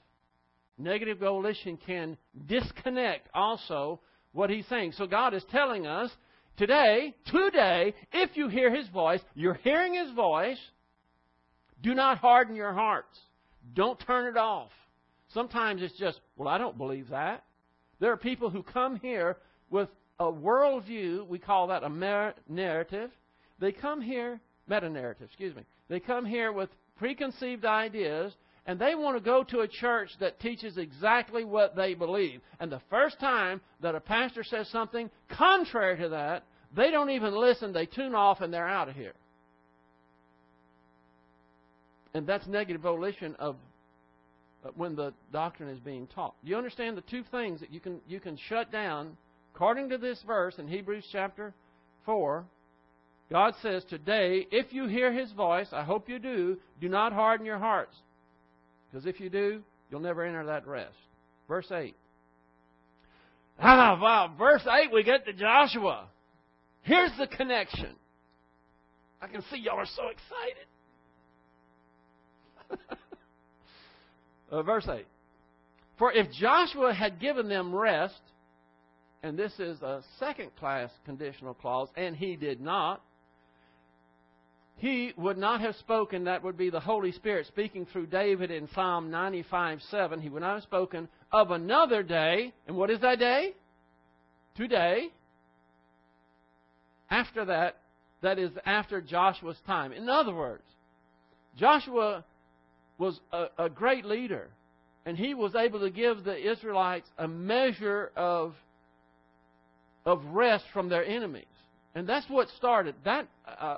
[0.77, 3.99] Negative volition can disconnect also
[4.33, 4.93] what he's saying.
[4.93, 6.11] So God is telling us
[6.57, 10.59] today, today, if you hear his voice, you're hearing his voice,
[11.81, 13.17] do not harden your hearts.
[13.73, 14.71] Don't turn it off.
[15.33, 17.43] Sometimes it's just, well, I don't believe that.
[17.99, 19.37] There are people who come here
[19.69, 23.11] with a worldview, we call that a mer- narrative.
[23.59, 25.63] They come here, meta narrative, excuse me.
[25.89, 28.33] They come here with preconceived ideas,
[28.65, 32.41] and they want to go to a church that teaches exactly what they believe.
[32.59, 36.43] And the first time that a pastor says something contrary to that,
[36.75, 39.13] they don't even listen, they tune off, and they're out of here.
[42.13, 43.55] And that's negative volition of
[44.63, 46.35] uh, when the doctrine is being taught.
[46.43, 49.17] You understand the two things that you can you can shut down
[49.53, 51.53] according to this verse in Hebrews chapter
[52.05, 52.45] 4?
[53.29, 57.45] God says, Today, if you hear his voice, I hope you do, do not harden
[57.45, 57.95] your hearts.
[58.89, 60.95] Because if you do, you'll never enter that rest.
[61.47, 61.95] Verse 8.
[63.59, 64.31] Ah, wow.
[64.37, 66.07] Verse 8, we get to Joshua.
[66.83, 67.95] Here's the connection.
[69.19, 70.66] I can see y'all are so excited.
[74.49, 75.05] Uh, verse 8.
[75.97, 78.21] For if Joshua had given them rest,
[79.23, 83.01] and this is a second class conditional clause, and he did not,
[84.77, 88.69] he would not have spoken, that would be the Holy Spirit speaking through David in
[88.75, 90.21] Psalm 95 7.
[90.21, 92.53] He would not have spoken of another day.
[92.67, 93.53] And what is that day?
[94.55, 95.07] Today.
[97.09, 97.77] After that,
[98.21, 99.93] that is after Joshua's time.
[99.93, 100.63] In other words,
[101.57, 102.23] Joshua
[102.97, 104.49] was a, a great leader,
[105.05, 108.53] and he was able to give the Israelites a measure of
[110.05, 111.45] of rest from their enemies,
[111.95, 113.27] and that's what started that.
[113.45, 113.77] Uh,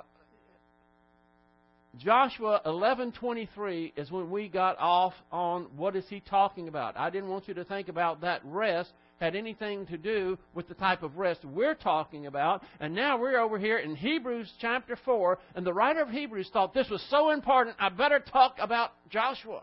[1.98, 6.96] Joshua 11:23 is when we got off on what is he talking about.
[6.96, 10.74] I didn't want you to think about that rest had anything to do with the
[10.74, 12.62] type of rest we're talking about.
[12.80, 16.72] And now we're over here in Hebrews chapter 4, and the writer of Hebrews thought
[16.72, 19.62] this was so important, I better talk about Joshua.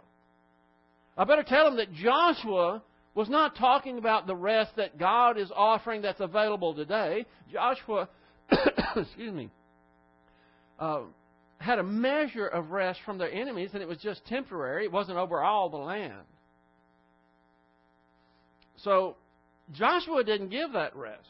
[1.18, 2.84] I better tell him that Joshua
[3.16, 7.26] was not talking about the rest that God is offering that's available today.
[7.52, 8.08] Joshua,
[8.96, 9.50] excuse me,
[10.80, 11.02] uh,
[11.58, 14.86] had a measure of rest from their enemies, and it was just temporary.
[14.86, 16.14] It wasn't over all the land.
[18.84, 19.16] So
[19.74, 21.28] Joshua didn't give that rest.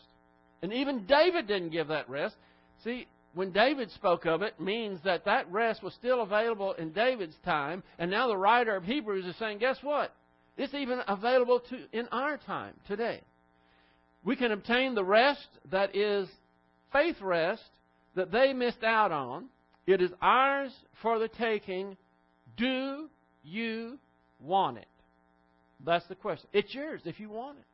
[0.61, 2.35] And even David didn't give that rest.
[2.83, 7.35] See, when David spoke of it, means that that rest was still available in David's
[7.45, 10.13] time, and now the writer of Hebrews is saying, guess what?
[10.57, 13.21] It's even available to in our time today.
[14.23, 16.27] We can obtain the rest that is
[16.91, 17.69] faith rest
[18.15, 19.45] that they missed out on.
[19.85, 20.71] It is ours
[21.01, 21.95] for the taking.
[22.57, 23.07] Do
[23.43, 23.99] you
[24.39, 24.88] want it?
[25.85, 26.49] That's the question.
[26.53, 27.65] It's yours if you want it.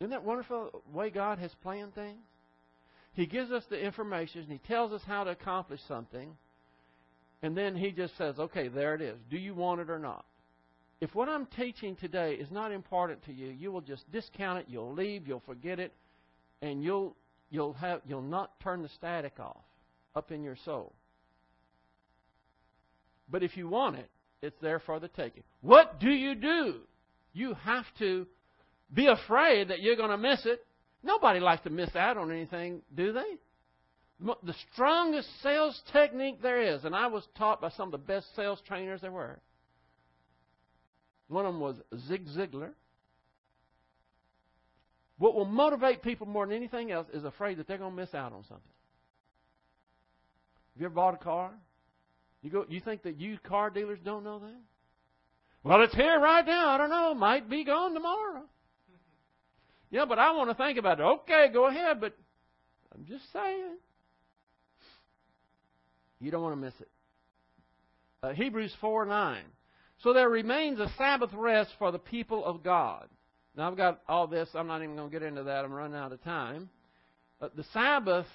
[0.00, 2.18] Isn't that wonderful way God has planned things?
[3.14, 6.36] He gives us the information and He tells us how to accomplish something,
[7.42, 9.16] and then He just says, okay, there it is.
[9.30, 10.24] Do you want it or not?
[11.00, 14.66] If what I'm teaching today is not important to you, you will just discount it,
[14.68, 15.92] you'll leave, you'll forget it,
[16.62, 17.14] and you'll
[17.50, 19.62] you'll have you'll not turn the static off
[20.16, 20.92] up in your soul.
[23.30, 24.08] But if you want it,
[24.42, 25.42] it's there for the taking.
[25.60, 26.76] What do you do?
[27.32, 28.26] You have to
[28.92, 30.64] be afraid that you're going to miss it.
[31.02, 33.36] Nobody likes to miss out on anything, do they?
[34.20, 38.26] The strongest sales technique there is, and I was taught by some of the best
[38.36, 39.38] sales trainers there were.
[41.28, 41.76] One of them was
[42.06, 42.70] Zig Ziglar.
[45.18, 48.14] What will motivate people more than anything else is afraid that they're going to miss
[48.14, 48.72] out on something.
[50.74, 51.50] Have you ever bought a car?
[52.42, 52.64] You go.
[52.68, 54.60] You think that you car dealers don't know that?
[55.62, 56.70] Well, it's here right now.
[56.70, 57.14] I don't know.
[57.14, 58.42] Might be gone tomorrow.
[59.90, 61.02] Yeah, but I want to think about it.
[61.02, 62.16] Okay, go ahead, but
[62.94, 63.76] I'm just saying.
[66.20, 66.88] You don't want to miss it.
[68.22, 69.42] Uh, Hebrews 4 9.
[70.02, 73.08] So there remains a Sabbath rest for the people of God.
[73.56, 74.48] Now, I've got all this.
[74.54, 75.64] I'm not even going to get into that.
[75.64, 76.68] I'm running out of time.
[77.40, 78.26] Uh, the Sabbath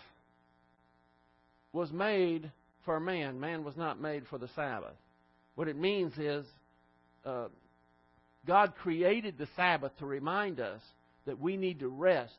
[1.74, 2.52] was made
[2.86, 3.39] for man.
[3.39, 4.95] Man was not made for the Sabbath.
[5.56, 6.45] What it means is
[7.26, 7.47] uh,
[8.47, 10.82] God created the Sabbath to remind us
[11.26, 12.34] that we need to rest.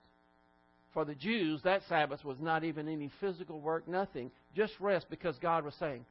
[0.92, 4.30] For the Jews, that Sabbath was not even any physical work, nothing.
[4.56, 6.04] Just rest because God was saying,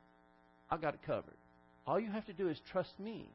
[0.72, 1.36] I got it covered.
[1.86, 3.30] All you have to do is trust me.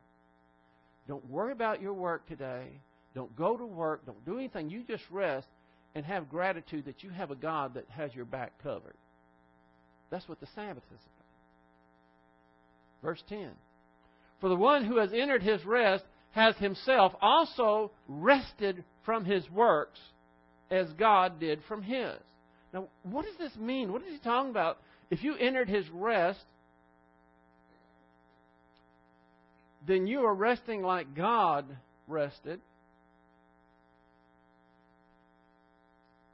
[1.06, 2.68] Don't worry about your work today.
[3.14, 4.06] Don't go to work.
[4.06, 4.70] Don't do anything.
[4.70, 5.46] You just rest
[5.94, 8.96] and have gratitude that you have a God that has your back covered.
[10.10, 11.24] That's what the Sabbath is about.
[13.02, 13.50] Verse 10
[14.40, 20.00] For the one who has entered his rest has himself also rested from his works
[20.70, 22.16] as God did from his.
[22.72, 23.92] Now, what does this mean?
[23.92, 24.78] What is he talking about?
[25.10, 26.44] If you entered his rest,
[29.86, 31.64] then you are resting like God
[32.08, 32.60] rested.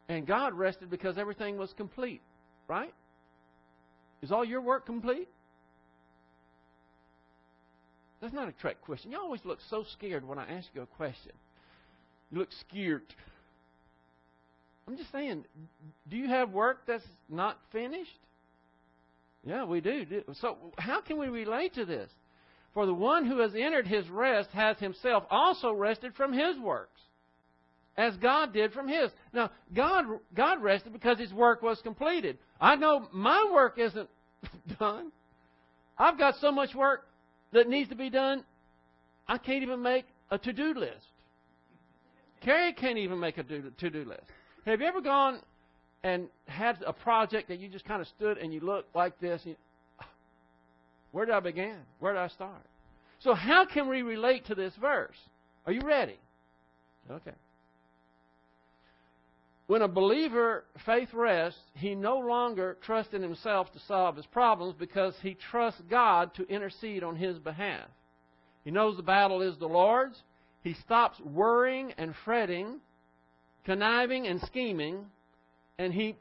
[0.09, 2.23] And God rested because everything was complete,
[2.69, 2.93] right?
[4.23, 5.29] Is all your work complete?
[8.21, 9.13] That's not a trick question.
[9.13, 11.33] You always look so scared when I ask you a question.
[12.31, 13.03] You look scared.
[14.87, 15.45] I'm just saying,
[16.09, 18.11] do you have work that's not finished?
[19.45, 20.05] Yeah, we do.
[20.41, 22.11] So, how can we relate to this?
[22.75, 27.01] For the one who has entered his rest has himself also rested from his works,
[27.97, 29.11] as God did from his.
[29.33, 30.05] Now, God,
[30.35, 32.39] God rested because his work was completed.
[32.61, 34.09] I know my work isn't
[34.79, 35.11] done.
[35.99, 37.07] I've got so much work
[37.53, 38.45] that needs to be done,
[39.27, 41.07] I can't even make a to do list.
[42.41, 44.23] Carrie can't even make a to do list.
[44.67, 45.41] Have you ever gone
[46.03, 49.43] and had a project that you just kind of stood and you looked like this?
[49.45, 49.57] You,
[50.01, 50.09] ah,
[51.13, 51.77] where did I begin?
[51.99, 52.65] Where did I start?
[53.21, 55.17] So, how can we relate to this verse?
[55.67, 56.19] Are you ready?
[57.11, 57.35] Okay.
[59.67, 64.75] When a believer faith rests, he no longer trusts in himself to solve his problems
[64.77, 67.87] because he trusts God to intercede on his behalf.
[68.65, 70.21] He knows the battle is the Lord's.
[70.63, 72.81] He stops worrying and fretting,
[73.65, 75.07] conniving and scheming,
[75.79, 76.17] and he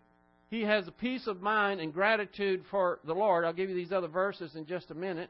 [0.50, 3.46] he has a peace of mind and gratitude for the Lord.
[3.46, 5.30] I'll give you these other verses in just a minute.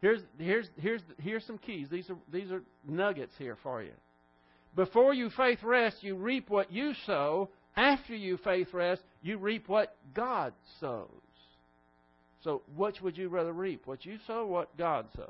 [0.00, 1.88] Here's here's here's here's some keys.
[1.90, 3.92] These are these are nuggets here for you.
[4.74, 7.50] Before you faith rest, you reap what you sow.
[7.76, 11.08] After you faith rest, you reap what God sows.
[12.44, 13.86] So, which would you rather reap?
[13.86, 15.28] What you sow, what God sows?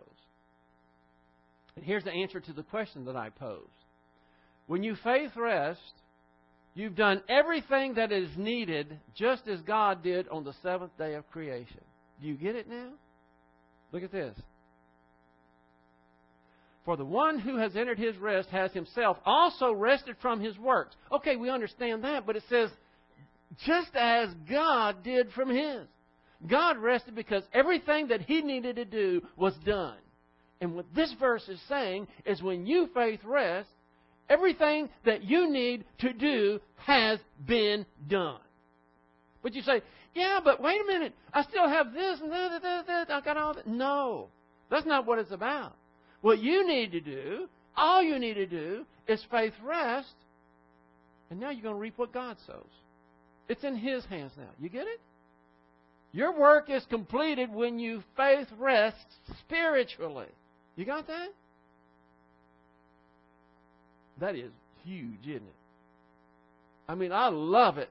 [1.76, 3.68] And here's the answer to the question that I posed.
[4.66, 5.80] When you faith rest,
[6.74, 11.30] you've done everything that is needed just as God did on the seventh day of
[11.30, 11.80] creation.
[12.20, 12.90] Do you get it now?
[13.90, 14.36] Look at this.
[16.84, 20.96] For the one who has entered his rest has himself also rested from his works.
[21.12, 22.70] Okay, we understand that, but it says,
[23.64, 25.86] just as God did from his.
[26.46, 29.98] God rested because everything that he needed to do was done.
[30.62, 33.68] And what this verse is saying is when you faith rest,
[34.30, 38.38] everything that you need to do has been done.
[39.42, 39.82] But you say,
[40.14, 43.36] yeah, but wait a minute, I still have this and that, that, that, I got
[43.36, 43.66] all that.
[43.66, 44.28] No,
[44.70, 45.74] that's not what it's about.
[46.20, 50.14] What you need to do, all you need to do, is faith rest,
[51.28, 52.62] and now you're going to reap what God sows.
[53.48, 54.50] It's in His hands now.
[54.60, 55.00] You get it?
[56.12, 59.00] Your work is completed when you faith rests
[59.40, 60.28] spiritually.
[60.76, 61.28] You got that?
[64.20, 64.50] That is
[64.84, 65.54] huge, isn't it?
[66.88, 67.90] I mean, I love it.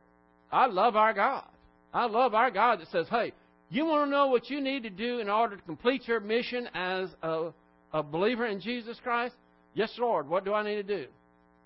[0.52, 1.46] I love our God.
[1.94, 3.34] I love our God that says, hey,
[3.70, 6.68] you want to know what you need to do in order to complete your mission
[6.74, 7.52] as a
[7.94, 9.36] a believer in Jesus Christ?
[9.74, 10.28] Yes, Lord.
[10.28, 11.06] What do I need to do?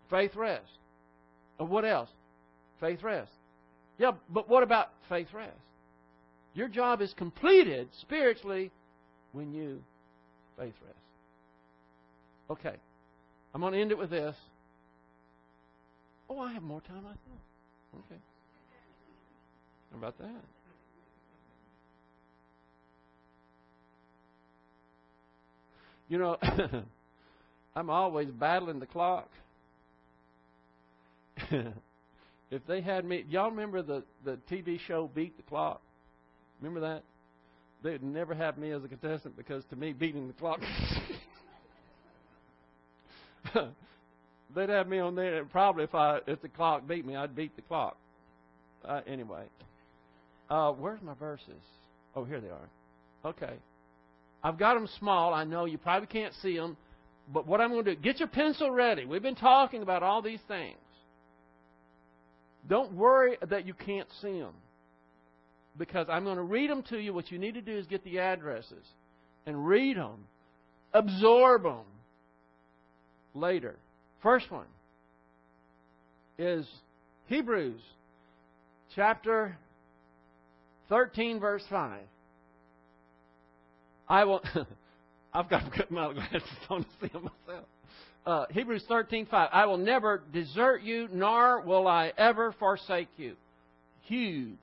[0.10, 0.70] Faith rest.
[1.60, 2.10] Or what else?
[2.80, 3.32] Faith rest.
[3.98, 5.52] Yeah, but what about faith rest?
[6.54, 8.72] Your job is completed spiritually
[9.32, 9.82] when you
[10.58, 10.98] faith rest.
[12.50, 12.76] Okay.
[13.54, 14.36] I'm going to end it with this.
[16.30, 18.00] Oh, I have more time, I thought.
[18.06, 18.22] Okay.
[19.92, 20.44] How about that?
[26.10, 26.38] You know,
[27.76, 29.30] I'm always battling the clock.
[32.52, 35.82] if they had me, y'all remember the the TV show Beat the Clock?
[36.62, 37.04] Remember that?
[37.84, 40.60] They'd never have me as a contestant because to me, beating the clock.
[44.56, 45.40] They'd have me on there.
[45.40, 47.98] And probably if I if the clock beat me, I'd beat the clock.
[48.84, 49.44] Uh, anyway,
[50.50, 51.62] uh, where's my verses?
[52.16, 52.70] Oh, here they are.
[53.26, 53.54] Okay.
[54.44, 55.34] I've got them small.
[55.34, 56.78] I know you probably can't see them.
[57.34, 59.06] But what I'm going to do, get your pencil ready.
[59.06, 60.78] We've been talking about all these things.
[62.70, 64.54] Don't worry that you can't see them.
[65.78, 67.14] Because I'm going to read them to you.
[67.14, 68.86] What you need to do is get the addresses
[69.48, 70.26] and read them,
[70.94, 71.84] absorb them
[73.36, 73.76] later.
[74.24, 74.66] First one
[76.38, 76.66] is
[77.28, 77.82] Hebrews
[78.96, 79.58] chapter
[80.90, 82.02] 13, verse 5.
[84.08, 84.42] I will.
[85.34, 87.66] I've got to put my glasses on to see them myself.
[88.26, 89.50] Uh, Hebrews 13:5.
[89.52, 93.36] I will never desert you, nor will I ever forsake you.
[94.04, 94.58] Huge.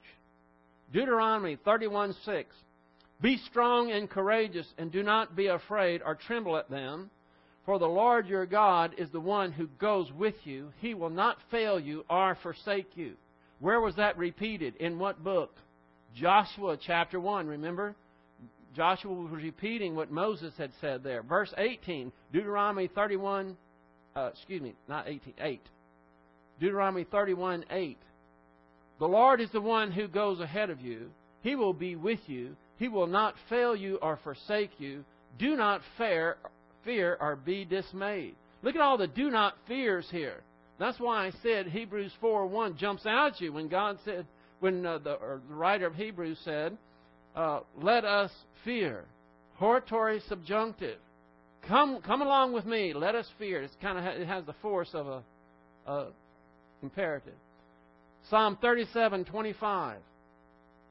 [0.92, 2.44] Deuteronomy 31:6.
[3.20, 7.10] Be strong and courageous, and do not be afraid or tremble at them.
[7.64, 10.72] For the Lord your God is the one who goes with you.
[10.80, 13.14] He will not fail you or forsake you.
[13.60, 14.74] Where was that repeated?
[14.76, 15.54] In what book?
[16.14, 17.94] Joshua chapter 1, remember?
[18.74, 21.22] Joshua was repeating what Moses had said there.
[21.22, 23.56] Verse 18, Deuteronomy 31,
[24.16, 25.60] uh, excuse me, not 18, 8.
[26.58, 27.98] Deuteronomy 31, 8.
[28.98, 31.10] The Lord is the one who goes ahead of you.
[31.42, 32.56] He will be with you.
[32.78, 35.04] He will not fail you or forsake you.
[35.38, 36.36] Do not fear,
[36.84, 38.34] fear or be dismayed.
[38.62, 40.40] Look at all the do not fears here.
[40.78, 44.26] That's why I said Hebrews 4 1 jumps out at you when God said,
[44.60, 45.18] when uh, the,
[45.48, 46.76] the, writer of Hebrews said,
[47.34, 48.30] uh, let us
[48.64, 49.04] fear.
[49.54, 50.98] Hortatory subjunctive.
[51.68, 52.92] Come, come along with me.
[52.94, 53.62] Let us fear.
[53.62, 55.22] It's kind of it has the force of a,
[55.86, 56.06] a
[56.82, 57.34] imperative.
[58.28, 59.98] Psalm thirty-seven twenty-five.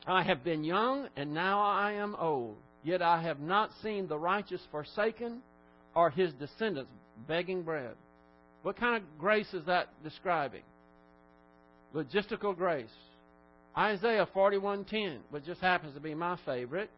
[0.08, 4.18] I have been young and now I am old, yet I have not seen the
[4.18, 5.42] righteous forsaken,
[5.96, 6.92] or his descendants
[7.28, 7.96] begging bread.
[8.64, 10.62] What kind of grace is that describing?
[11.96, 12.90] Logistical grace.
[13.78, 16.90] Isaiah 41:10, which just happens to be my favorite.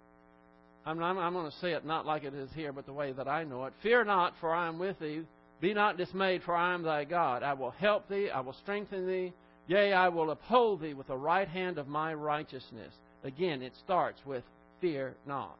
[0.85, 3.13] I'm, I'm, I'm going to say it not like it is here, but the way
[3.13, 3.73] that I know it.
[3.81, 5.21] Fear not, for I am with thee.
[5.61, 7.41] Be not dismayed, for I am thy God.
[7.41, 8.29] I will help thee.
[8.29, 9.31] I will strengthen thee.
[9.67, 12.93] Yea, I will uphold thee with the right hand of my righteousness.
[13.23, 14.43] Again, it starts with
[14.81, 15.57] fear not.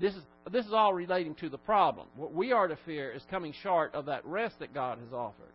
[0.00, 2.06] This is, this is all relating to the problem.
[2.16, 5.52] What we are to fear is coming short of that rest that God has offered.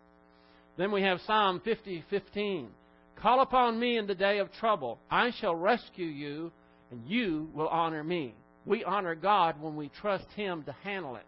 [0.76, 2.68] Then we have Psalm 50, 15.
[3.16, 4.98] Call upon me in the day of trouble.
[5.10, 6.52] I shall rescue you,
[6.90, 8.34] and you will honor me.
[8.64, 11.24] We honor God when we trust Him to handle it.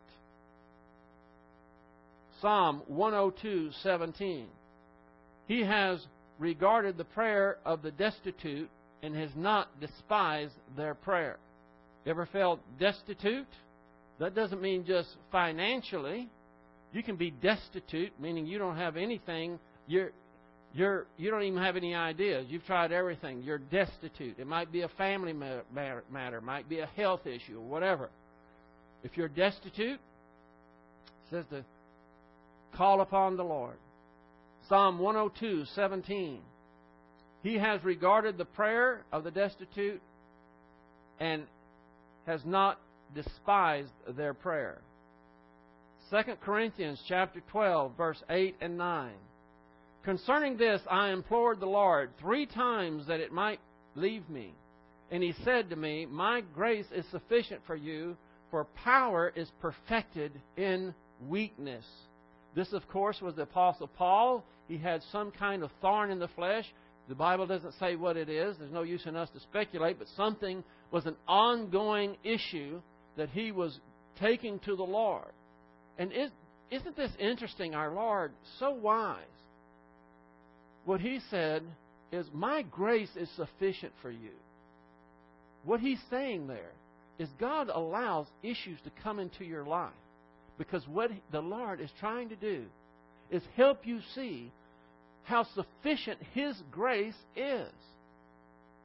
[2.40, 4.46] Psalm 102:17.
[5.46, 6.04] He has
[6.38, 8.68] regarded the prayer of the destitute
[9.02, 11.38] and has not despised their prayer.
[12.04, 13.46] You ever felt destitute?
[14.18, 16.28] That doesn't mean just financially.
[16.92, 19.58] You can be destitute, meaning you don't have anything.
[19.86, 20.10] You're
[20.74, 22.46] you're you don't even have any ideas.
[22.48, 23.42] You've tried everything.
[23.42, 24.38] You're destitute.
[24.38, 28.10] It might be a family matter, matter might be a health issue, whatever.
[29.04, 31.64] If you're destitute, it says to
[32.76, 33.76] call upon the Lord.
[34.68, 36.40] Psalm 102, 17.
[37.42, 40.00] He has regarded the prayer of the destitute
[41.18, 41.42] and
[42.26, 42.78] has not
[43.14, 44.78] despised their prayer.
[46.10, 49.12] 2 Corinthians chapter 12 verse 8 and 9.
[50.04, 53.60] Concerning this, I implored the Lord three times that it might
[53.94, 54.52] leave me.
[55.10, 58.16] And he said to me, My grace is sufficient for you,
[58.50, 60.94] for power is perfected in
[61.28, 61.84] weakness.
[62.54, 64.44] This, of course, was the Apostle Paul.
[64.68, 66.66] He had some kind of thorn in the flesh.
[67.08, 68.56] The Bible doesn't say what it is.
[68.58, 72.80] There's no use in us to speculate, but something was an ongoing issue
[73.16, 73.78] that he was
[74.20, 75.32] taking to the Lord.
[75.98, 76.30] And is,
[76.70, 77.74] isn't this interesting?
[77.74, 79.18] Our Lord, so wise
[80.84, 81.62] what he said
[82.10, 84.32] is, My grace is sufficient for you.
[85.64, 86.72] What he's saying there
[87.18, 89.92] is God allows issues to come into your life
[90.58, 92.64] because what the Lord is trying to do
[93.30, 94.50] is help you see
[95.24, 97.72] how sufficient His grace is.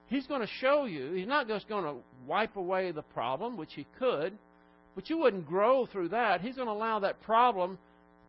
[0.08, 1.96] He's going to show you, He's not just going to
[2.26, 4.38] wipe away the problem, which He could,
[4.96, 6.42] but you wouldn't grow through that.
[6.42, 7.78] He's going to allow that problem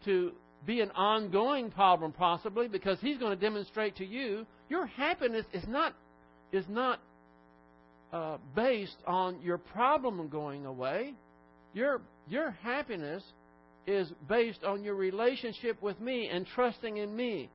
[0.04, 0.32] to
[0.66, 5.62] be an ongoing problem possibly because he's going to demonstrate to you your happiness is
[5.68, 5.94] not
[6.52, 7.00] is not
[8.12, 11.14] uh, based on your problem going away.
[11.74, 13.22] Your your happiness
[13.86, 17.48] is based on your relationship with me and trusting in me.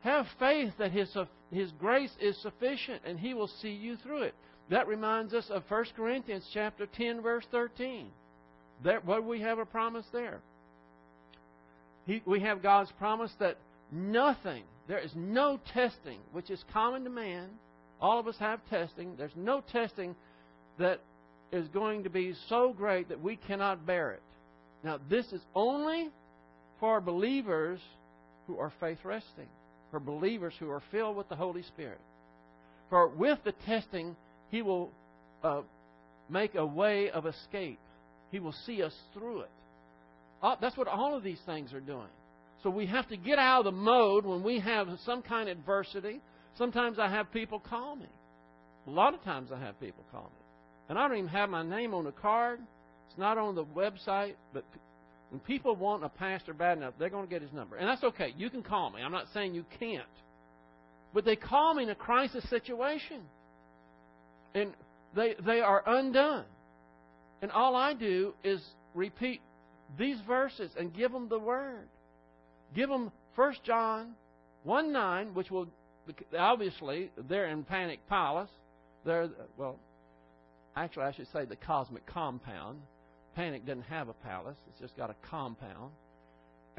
[0.00, 1.12] Have faith that his
[1.52, 4.34] his grace is sufficient and he will see you through it.
[4.70, 8.08] That reminds us of 1 Corinthians chapter 10 verse 13.
[8.82, 10.40] There, what we have a promise there.
[12.06, 13.58] He, we have God's promise that
[13.90, 17.48] nothing, there is no testing which is common to man.
[18.00, 19.14] All of us have testing.
[19.16, 20.14] There's no testing
[20.78, 21.00] that
[21.52, 24.22] is going to be so great that we cannot bear it.
[24.84, 26.10] Now, this is only
[26.78, 27.80] for believers
[28.46, 29.48] who are faith resting,
[29.96, 32.00] for believers who are filled with the Holy Spirit.
[32.90, 34.14] For with the testing,
[34.50, 34.90] He will
[35.42, 35.62] uh,
[36.28, 37.78] make a way of escape.
[38.30, 39.50] He will see us through it.
[40.60, 42.10] That's what all of these things are doing.
[42.62, 45.56] So we have to get out of the mode when we have some kind of
[45.56, 46.20] adversity.
[46.58, 48.10] Sometimes I have people call me.
[48.86, 50.44] A lot of times I have people call me.
[50.90, 52.60] And I don't even have my name on the card.
[53.08, 54.64] It's not on the website, but
[55.30, 57.76] when people want a pastor bad enough, they're going to get his number.
[57.76, 58.32] And that's okay.
[58.36, 59.02] You can call me.
[59.02, 60.04] I'm not saying you can't.
[61.12, 63.22] But they call me in a crisis situation.
[64.54, 64.72] And
[65.14, 66.44] they, they are undone.
[67.42, 68.60] And all I do is
[68.94, 69.40] repeat
[69.98, 71.88] these verses and give them the word.
[72.74, 74.14] Give them 1 John
[74.64, 75.68] 1 9, which will,
[76.36, 78.50] obviously, they're in Panic Palace.
[79.04, 79.78] They're, well,
[80.74, 82.80] actually, I should say the cosmic compound.
[83.36, 85.92] Panic doesn't have a palace, it's just got a compound.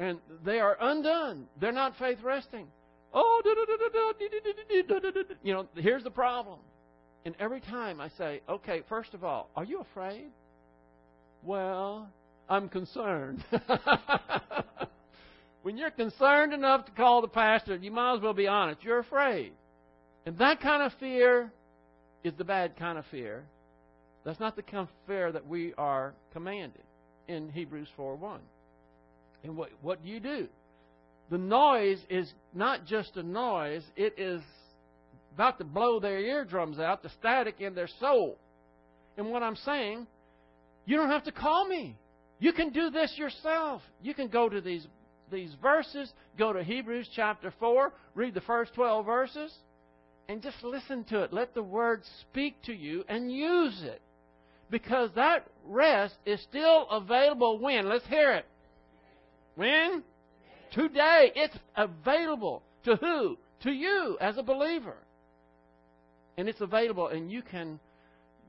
[0.00, 1.46] And they are undone.
[1.60, 2.66] They're not faith resting.
[3.14, 3.42] Oh,
[5.42, 6.58] you know, here's the problem.
[7.24, 10.30] And every time I say, okay, first of all, are you afraid?
[11.42, 12.08] Well,
[12.48, 13.44] I'm concerned.
[15.62, 18.82] when you're concerned enough to call the pastor, you might as well be honest.
[18.82, 19.52] You're afraid.
[20.26, 21.50] And that kind of fear
[22.24, 23.44] is the bad kind of fear.
[24.24, 26.82] That's not the fear that we are commanded
[27.28, 28.40] in Hebrews 4 1.
[29.44, 30.48] And what, what do you do?
[31.30, 34.40] The noise is not just a noise, it is
[35.34, 38.38] about to blow their eardrums out, the static in their soul.
[39.16, 40.06] And what I'm saying,
[40.86, 41.96] you don't have to call me.
[42.40, 43.82] You can do this yourself.
[44.02, 44.86] You can go to these,
[45.30, 49.52] these verses, go to Hebrews chapter 4, read the first 12 verses,
[50.28, 51.32] and just listen to it.
[51.32, 54.00] Let the Word speak to you and use it.
[54.70, 57.88] Because that rest is still available when?
[57.88, 58.46] Let's hear it.
[59.54, 60.02] When?
[60.72, 61.32] Today.
[61.34, 62.62] It's available.
[62.84, 63.38] To who?
[63.62, 64.96] To you as a believer.
[66.36, 67.80] And it's available, and you can.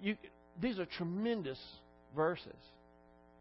[0.02, 0.16] You,
[0.62, 1.60] these are tremendous
[2.16, 2.56] verses.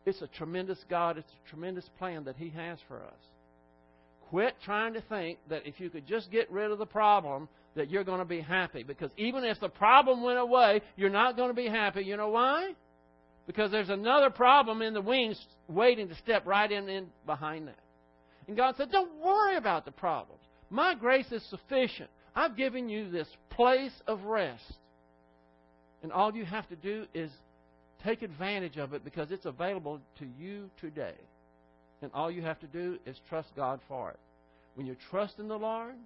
[0.06, 3.20] It's a tremendous God, it's a tremendous plan that He has for us.
[4.30, 7.48] Quit trying to think that if you could just get rid of the problem,
[7.78, 8.82] that you're going to be happy.
[8.82, 12.02] Because even if the problem went away, you're not going to be happy.
[12.02, 12.72] You know why?
[13.46, 17.78] Because there's another problem in the wings waiting to step right in, in behind that.
[18.46, 20.42] And God said, Don't worry about the problems.
[20.70, 22.10] My grace is sufficient.
[22.36, 24.62] I've given you this place of rest.
[26.02, 27.30] And all you have to do is
[28.04, 31.14] Take advantage of it because it's available to you today.
[32.00, 34.18] And all you have to do is trust God for it.
[34.76, 35.96] When you trust in the Lord,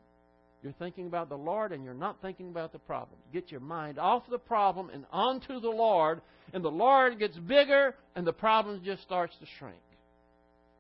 [0.63, 3.19] you're thinking about the Lord and you're not thinking about the problem.
[3.33, 6.21] Get your mind off the problem and onto the Lord,
[6.53, 9.77] and the Lord gets bigger and the problem just starts to shrink.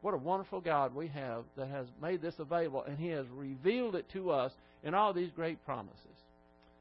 [0.02, 3.94] What a wonderful God we have that has made this available, and He has revealed
[3.94, 4.52] it to us
[4.82, 5.98] in all these great promises.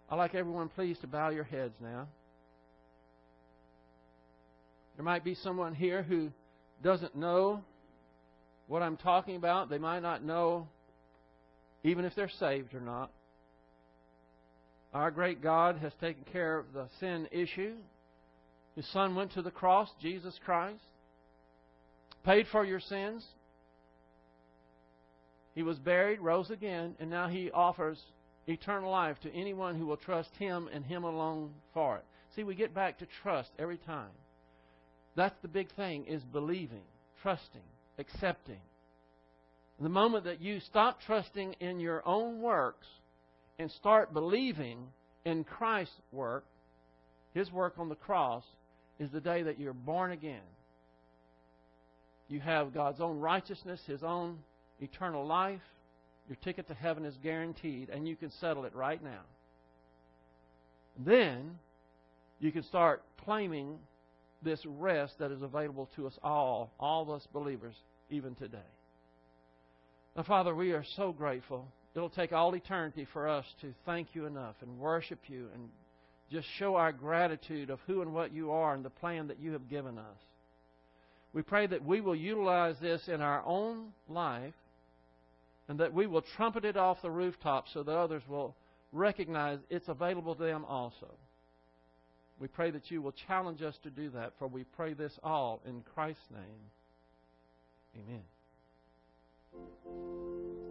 [0.10, 2.08] I'd like everyone, please, to bow your heads now.
[4.95, 6.32] There might be someone here who
[6.84, 7.64] doesn't know
[8.68, 9.70] what I'm talking about.
[9.70, 10.68] They might not know
[11.84, 13.12] even if they're saved or not.
[14.94, 17.76] Our great God has taken care of the sin issue.
[18.76, 20.84] His Son went to the cross, Jesus Christ,
[22.26, 23.26] paid for your sins.
[25.56, 28.00] He was buried, rose again, and now He offers
[28.48, 32.06] eternal life to anyone who will trust Him and Him alone for it.
[32.36, 34.12] See, we get back to trust every time.
[35.16, 36.84] That's the big thing is believing,
[37.22, 37.62] trusting,
[37.98, 38.62] accepting.
[39.82, 42.86] The moment that you stop trusting in your own works
[43.58, 44.78] and start believing
[45.26, 46.46] in Christ's work,
[47.34, 48.44] His work on the cross,
[49.00, 50.46] is the day that you're born again.
[52.28, 54.38] You have God's own righteousness, His own
[54.80, 55.62] eternal life.
[56.30, 59.22] Your ticket to heaven is guaranteed, and you can settle it right now.
[61.04, 61.58] Then
[62.40, 63.80] you can start claiming
[64.44, 67.76] this rest that is available to us all, all of us believers,
[68.12, 68.60] even today.
[70.16, 71.68] Now, Father, we are so grateful.
[71.95, 75.70] It'll take all eternity for us to thank you enough and worship you and
[76.32, 79.51] just show our gratitude of who and what you are and the plan that you
[79.51, 80.18] have given us.
[81.34, 84.53] We pray that we will utilize this in our own life
[85.68, 88.55] and that we will trumpet it off the rooftop so that others will
[88.91, 91.07] recognize it's available to them also.
[92.39, 95.62] We pray that you will challenge us to do that, for we pray this all
[95.66, 98.03] in Christ's name.
[98.03, 98.22] Amen.
[99.54, 100.71] Thank you.